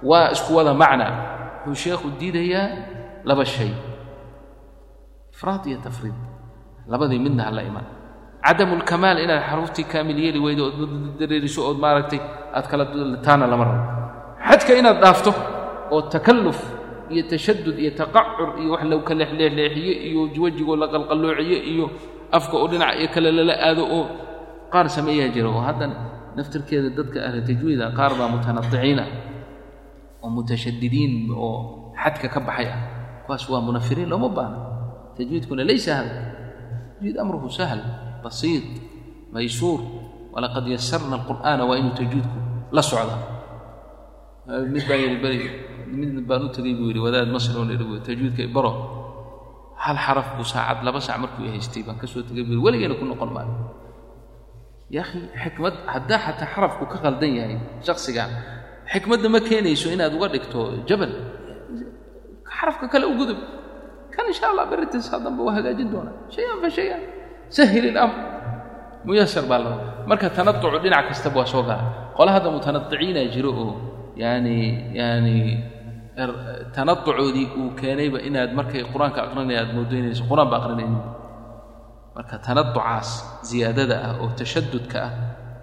waa 0.10 0.28
isku 0.36 0.50
wada 0.58 0.74
macna 0.82 1.08
wuxuu 1.66 1.82
sheekhu 1.84 2.08
diidayaa 2.20 2.66
laba 3.30 3.44
shay 3.56 3.72
ifraad 5.34 5.64
iyo 5.70 5.78
tafriid 5.86 6.18
labadii 6.89 7.19
midna 7.19 7.43
hala 7.49 7.63
iman. 7.63 7.85
Cadamu 8.43 8.75
inaad 9.25 9.43
xaruuftii 9.49 9.85
kaamil 9.93 10.19
yeeli 10.19 10.39
weydo 10.39 10.65
ood 10.67 11.19
dareeriso 11.19 11.61
ood 11.71 11.79
maaragtay 11.79 12.21
aad 12.55 12.67
kala 12.71 12.85
taana 13.23 13.47
lama 13.47 13.65
rabo. 13.65 13.83
Xadka 14.49 14.73
inaad 14.81 14.99
dhaafto 15.03 15.31
oo 15.95 16.03
takalluf 16.11 16.59
iyo 17.13 17.23
tashadud 17.31 17.77
iyo 17.79 17.93
taqacur 17.95 18.59
iyo 18.61 18.73
wax 18.75 18.83
lagu 18.91 19.03
ka 19.09 19.15
leexleexleexiye 19.15 19.93
iyo 20.11 20.21
wejigoo 20.43 20.77
la 20.77 20.87
qalqalloociye 20.89 21.59
iyo 21.73 21.87
afka 22.33 22.55
oo 22.57 22.67
dhinac 22.69 22.99
iyo 22.99 23.09
kale 23.15 23.31
lala 23.33 23.55
aado 23.67 23.83
oo 23.97 24.05
qaar 24.73 24.89
sameeyaa 24.91 25.29
jira 25.35 25.49
oo 25.49 25.61
haddana 25.69 25.97
naftirkeeda 26.37 26.91
dadka 26.99 27.19
ahla 27.27 27.41
tajwiida 27.49 27.87
qaar 27.99 28.13
baa 28.19 28.29
mutanadiciina 28.35 29.05
oo 30.23 30.29
mutashadidiin 30.35 31.31
oo 31.31 31.93
xadka 32.03 32.27
ka 32.35 32.41
baxay 32.41 32.69
ah. 32.75 32.79
Kuwaas 33.27 33.45
waa 33.51 33.63
munafiriin 33.63 34.09
looma 34.11 34.29
baahna. 34.37 34.59
Tajwiidkuna 35.17 35.63
laysa 35.69 35.93
hada 35.95 36.15
amruhu 37.23 37.49
sahl 37.59 37.81
basiid 38.25 38.65
maysuur 39.35 39.81
walaqad 40.35 40.65
yasarna 40.75 41.15
alqur'aana 41.21 41.63
waa 41.69 41.77
inuu 41.81 41.95
tajwiidku 42.01 42.39
la 42.77 42.83
socdaa 42.91 43.21
mid 44.75 44.85
baa 44.89 44.99
yidhi 45.03 45.17
beri 45.25 45.39
mid 46.01 46.25
baan 46.29 46.43
u 46.47 46.49
tegey 46.57 46.75
buu 46.79 46.89
yidhi 46.91 47.01
wadaad 47.07 47.29
masri 47.35 47.55
oo 47.61 47.67
yidhi 47.73 48.01
tajwiidka 48.09 48.43
baro 48.57 48.73
hal 49.85 49.99
xaraf 50.07 50.29
buu 50.37 50.47
saacad 50.53 50.79
laba 50.87 51.01
saac 51.07 51.19
markuu 51.25 51.45
haystay 51.55 51.83
baan 51.87 51.99
ka 52.03 52.07
soo 52.13 52.23
tegay 52.29 52.45
buu 52.47 52.55
yidhi 52.55 52.65
weligeena 52.67 52.95
ku 53.01 53.05
noqon 53.11 53.31
maayo 53.37 53.55
ya 54.95 55.01
akhi 55.05 55.19
xikmad 55.43 55.75
haddaa 55.95 56.21
xataa 56.27 56.49
xarafku 56.55 56.85
ka 56.93 56.97
qaldan 57.05 57.33
yahay 57.39 57.57
shaksigan 57.87 58.31
xikmadda 58.93 59.29
ma 59.35 59.41
keenayso 59.49 59.87
inaad 59.95 60.13
uga 60.17 60.29
dhigto 60.35 60.61
jabal 60.89 61.13
xarafka 62.57 62.87
kale 62.93 63.05
u 63.13 63.15
gudub 63.21 63.39
kan 64.15 64.25
insha 64.31 64.45
allah 64.53 64.65
berritis 64.71 65.07
hadanba 65.13 65.41
waa 65.47 65.55
hagaajin 65.59 65.89
doonaa 65.93 66.15
shay-an 66.35 66.59
fa 66.63 66.69
shay-an 66.77 67.01
sahil 67.57 67.85
ilamr 67.91 68.17
muyasar 69.07 69.45
baa 69.51 69.59
la 69.65 69.69
rabaa 69.73 70.07
marka 70.11 70.27
tanatucu 70.37 70.79
dhinac 70.85 71.05
kastaba 71.11 71.37
waa 71.43 71.49
soo 71.53 71.63
gala 71.69 71.85
qole 72.17 72.31
hadda 72.35 72.49
mutanadiciina 72.55 73.21
jiro 73.35 73.51
oo 73.65 73.71
yaani 74.23 74.57
yaani 74.99 75.37
tanatucoodii 76.77 77.47
uu 77.61 77.71
keenayba 77.81 78.19
inaad 78.29 78.51
markay 78.59 78.83
qur'aanka 78.93 79.19
aqrinaya 79.27 79.59
aad 79.65 79.71
moodaynayso 79.77 80.23
qur'aan 80.31 80.49
ba 80.53 80.57
aqrinaynin 80.61 81.01
marka 82.17 82.35
tanatucaas 82.47 83.09
ziyaadada 83.49 83.97
ah 84.07 84.13
oo 84.23 84.29
tashadudka 84.39 84.99
ah 85.07 85.13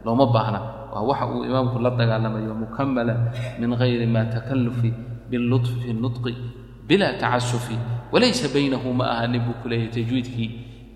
looma 0.05 0.25
baahna 0.35 0.59
waa 0.93 1.03
waxa 1.09 1.25
uu 1.33 1.43
imaamku 1.49 1.77
la 1.85 1.91
dagaalamayo 1.99 2.53
mukamala 2.63 3.13
min 3.61 3.71
gayri 3.81 4.07
ma 4.15 4.21
takallufi 4.35 4.89
billuطfi 5.29 5.75
fi 5.85 5.89
nutqi 6.03 6.33
bila 6.89 7.07
tacasufi 7.21 7.77
walaysa 8.11 8.47
baynahu 8.53 8.89
ma 8.99 9.05
aha 9.13 9.27
nin 9.31 9.41
buu 9.45 9.55
ku 9.61 9.69
leeyahay 9.69 9.91
tajwiidkii 9.95 10.49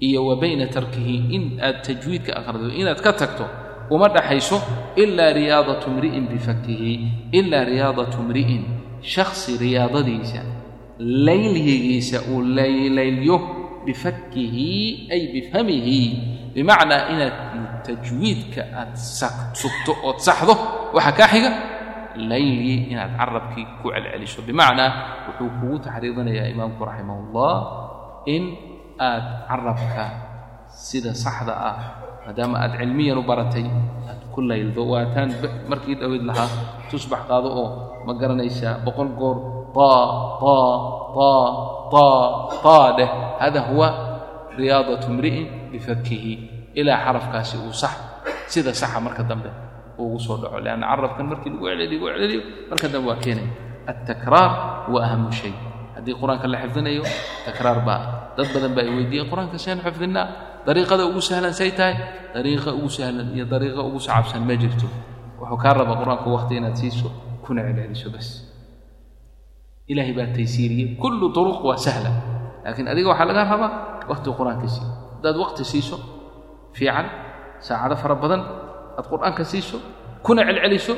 iyo 0.08 0.26
wa 0.28 0.36
bayna 0.42 0.66
tarkihi 0.76 1.16
in 1.36 1.44
aad 1.62 1.78
tajwiidka 1.86 2.32
aqrido 2.40 2.70
inaad 2.80 3.00
ka 3.06 3.12
tagto 3.14 3.46
uma 3.94 4.08
dhaxayso 4.16 4.58
ilaa 5.04 5.32
riyaadatu 5.38 5.88
mri'in 5.96 6.26
bifakihi 6.32 6.94
ilaa 7.40 7.64
riyaadatu 7.72 8.18
mri'in 8.30 8.64
shakhsi 9.14 9.52
riyaadadiisa 9.64 10.42
laylyigiisa 11.28 12.18
uu 12.32 12.42
laylaylyo 12.42 13.38
bifakihi 13.86 15.08
ay 15.14 15.22
bifhamihi 15.34 16.00
bimacnaa 16.56 17.02
inaad 17.14 17.36
tajwiidka 17.86 18.62
aad 18.80 18.94
sugto 19.62 19.92
ood 20.08 20.18
saxdo 20.28 20.54
waxaa 20.96 21.16
kaa 21.20 21.28
xiga 21.34 21.52
layli 22.16 22.92
inaad 22.94 23.12
carabkii 23.20 23.66
ku 23.82 23.90
celceliso. 23.94 24.42
Bimacnaa 24.48 24.90
wuxuu 25.28 25.50
kugu 25.60 25.78
taxriidinayaa 25.86 26.48
imaamku 26.54 26.82
raximah 26.86 27.16
ullah 27.24 27.56
in 28.30 28.44
aad 29.00 29.26
carabka 29.50 30.06
sida 30.70 31.12
saxda 31.14 31.54
ah 31.54 31.78
maadaama 32.26 32.56
aad 32.64 32.74
cilmiyan 32.80 33.18
u 33.18 33.24
baratay 33.26 33.66
aad 34.10 34.22
ku 34.34 34.40
layldo. 34.42 34.82
Waataan 34.94 35.30
markii 35.72 35.96
dhaweyd 36.02 36.24
lahaa 36.30 36.50
tusbax 36.90 37.22
qaado 37.30 37.50
oo 37.62 37.70
ma 38.06 38.12
garanaysaa 38.20 38.80
boqol 38.86 39.10
goor 39.20 39.38
taa 42.64 42.88
dheh. 42.98 43.12
Hada 43.42 43.62
huwa 43.70 43.88
riyaadatu 44.58 45.10
mri'in 45.12 45.72
bifakihi 45.74 46.34
ilaa 46.80 47.00
xarafkaasi 47.06 47.58
uu 47.66 47.74
sax 47.74 47.94
sida 48.48 48.72
saxa 48.74 49.00
marka 49.02 49.24
dambe 49.26 49.50
ugu 49.98 50.18
soo 50.26 50.38
dhaco 50.42 50.60
leanna 50.66 50.86
carabkan 50.92 51.26
markii 51.32 51.50
lagu 51.54 51.66
celceliyo 51.70 52.00
lagu 52.00 52.18
celceliyo 52.18 52.42
marka 52.70 52.88
dambe 52.94 53.08
waa 53.10 53.20
keenaya 53.24 53.50
altakraar 53.92 54.52
huwa 54.88 55.00
ahamu 55.06 55.32
shay. 55.32 55.54
Haddii 55.96 56.16
qur'aanka 56.22 56.48
la 56.54 56.58
xifdinayo 56.64 57.04
takraar 57.46 57.80
baa 57.88 58.00
dad 58.38 58.48
badan 58.54 58.72
baa 58.76 58.84
ay 58.88 58.90
weydiiyeen 58.98 59.28
qur'aanka 59.32 59.58
seen 59.66 59.80
xifdinaa 59.86 60.26
dariiqada 60.68 61.04
ugu 61.10 61.22
sahlan 61.22 61.54
say 61.60 61.72
tahay 61.78 61.96
dariiqa 62.36 62.70
ugu 62.78 62.90
sahlan 62.98 63.28
iyo 63.36 63.46
dariiqa 63.54 63.82
ugu 63.88 64.00
sacabsan 64.00 64.42
ma 64.48 64.56
jirto. 64.62 64.88
Wuxuu 65.40 65.58
kaa 65.64 65.74
raba 65.78 65.94
qur'aanka 66.02 66.28
waqti 66.36 66.54
inaad 66.60 66.76
siiso 66.82 67.08
kuna 67.46 67.62
celceliso 67.68 68.10
bas. 68.16 68.28
Ilaahay 69.92 70.14
baa 70.18 70.28
taysiiriyey 70.36 70.88
kullu 71.02 71.28
turuq 71.36 71.60
waa 71.68 71.78
sahla. 71.86 72.12
Laakiin 72.64 72.88
adiga 72.92 73.08
waxaa 73.12 73.28
laga 73.30 73.44
rabaa 73.52 73.72
waqti 74.12 74.28
qur'aanka 74.40 74.68
siiyo 74.74 74.90
haddaad 75.20 75.38
waqti 75.44 75.64
siiso 75.72 75.96
fiican 76.78 77.06
saacado 77.66 77.96
fara 78.02 78.16
badan 78.24 78.42
aad 78.98 79.06
qur'aanka 79.12 79.44
siiso 79.52 79.78
kuna 80.26 80.42
celceliso 80.48 80.94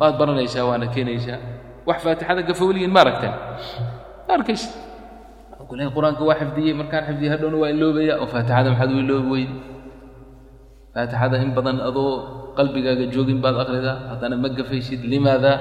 waad 0.00 0.14
baranaysaa 0.20 0.64
waana 0.68 0.86
keenaysaa. 0.94 1.38
Wax 1.88 1.98
faatixada 2.04 2.42
gafowliyin 2.48 2.90
ma 2.94 3.00
aragteen 3.04 3.34
ma 4.26 4.32
arkaysa 4.38 4.68
kulahay 5.68 5.90
qur'aanka 5.96 6.22
waa 6.28 6.36
xifdiyey 6.40 6.74
markaan 6.80 7.02
xifdiyey 7.08 7.30
hadhowna 7.34 7.56
waa 7.62 7.70
iloobaya 7.74 8.14
oo 8.22 8.26
faatixada 8.34 8.68
maxaad 8.72 8.90
u 8.94 8.98
iloobi 9.04 9.28
weyde 9.34 9.54
faatixada 10.94 11.36
in 11.44 11.50
badan 11.56 11.78
adoo 11.88 12.10
qalbigaaga 12.58 13.04
joogin 13.14 13.38
baad 13.44 13.56
akhridaa 13.62 13.96
haddana 14.14 14.36
ma 14.42 14.48
gafaysid. 14.58 15.00
Limaada? 15.12 15.52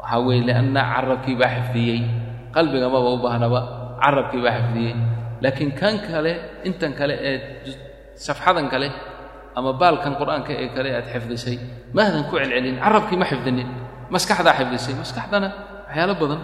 Waxaa 0.00 0.20
weeye 0.26 0.42
lianna 0.48 0.80
carabkii 0.92 1.36
baa 1.40 1.50
xifdiyey. 1.56 2.00
Qalbiga 2.54 2.86
maba 2.94 3.08
u 3.16 3.18
baahnaba 3.24 3.60
carabkii 4.02 4.40
baa 4.44 4.54
xifdiyey. 4.58 4.94
Laakiin 5.42 5.70
kan 5.80 5.94
kale 6.06 6.32
intan 6.68 6.92
kale 6.98 7.14
ee 7.28 7.36
safxadan 8.26 8.66
kale 8.72 8.88
ama 9.58 9.70
baalkan 9.80 10.12
qur'aanka 10.20 10.52
ee 10.62 10.68
kale 10.74 10.90
aad 10.98 11.06
xifdisay 11.14 11.56
maadan 11.96 12.22
ku 12.30 12.34
celcelin 12.40 12.76
carabkii 12.84 13.18
ma 13.22 13.26
xifdinin 13.30 13.68
maskaxdaa 14.14 14.54
xifdisay 14.58 14.94
maskaxdana 15.02 15.48
waxyaalo 15.86 16.14
badan 16.22 16.40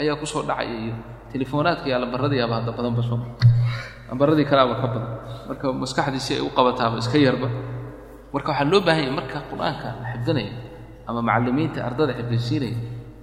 ayaa 0.00 0.16
ku 0.20 0.26
dhacaya 0.48 0.74
iyo 0.84 0.94
telefonaadka 1.32 1.86
iyo 1.88 1.96
hadda 2.60 2.72
badanba 2.78 3.02
soo 3.08 3.18
lambaradii 4.12 4.44
kaleaba 4.44 4.74
ka 4.76 4.86
badan. 4.92 5.04
Marka 5.48 5.66
maskaxdii 5.72 6.20
si 6.26 6.30
ay 6.36 6.42
u 6.44 6.50
qabataaba 6.52 7.00
iska 7.00 7.16
yarba. 7.16 7.48
Marka 8.34 8.48
waxaa 8.52 8.68
loo 8.72 8.80
baahan 8.84 9.02
yahay 9.08 9.14
marka 9.18 9.38
qur'aanka 9.50 9.88
la 10.02 10.06
xifdinaya 10.12 10.52
ama 11.08 11.20
macallimiinta 11.28 11.78
ardada 11.88 12.12
xifdisiinaya 12.18 12.76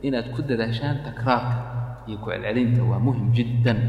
inaad 0.07 0.27
ku 0.34 0.41
dadaashaan 0.41 0.97
takraarka 1.05 1.57
iyo 2.09 2.17
ku 2.23 2.27
celcelinta 2.34 2.82
waa 2.89 2.97
muhiim 3.05 3.30
jiddan. 3.38 3.80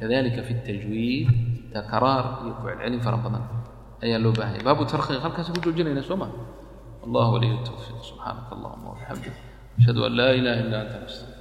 Kadalika 0.00 0.40
fi 0.46 0.52
اtajwiid 0.60 1.28
takraar 1.72 2.24
iyo 2.44 2.52
ku 2.60 2.68
celcelin 2.68 3.00
fara 3.00 3.18
badan 3.24 3.42
ayaa 4.04 4.18
loo 4.24 4.32
baahan 4.38 4.54
yahay. 4.54 4.64
Baabu 4.68 4.82
tarkhiiq 4.92 5.20
halkaasi 5.24 5.50
ku 5.54 5.60
joojinayna 5.64 6.02
soo 6.02 6.16
ma. 6.16 6.28
Allah 7.06 7.26
waliy 7.32 7.52
الtawfiiq 7.56 7.96
subxaanaka 8.04 8.52
allahuma 8.56 8.86
wabixamdik 8.92 9.32
ashhadu 9.80 10.00
an 10.04 10.12
laa 10.20 10.32
ilaha 10.36 10.58
illa 10.64 10.76
anta 10.84 10.96
nastaqir 11.00 11.39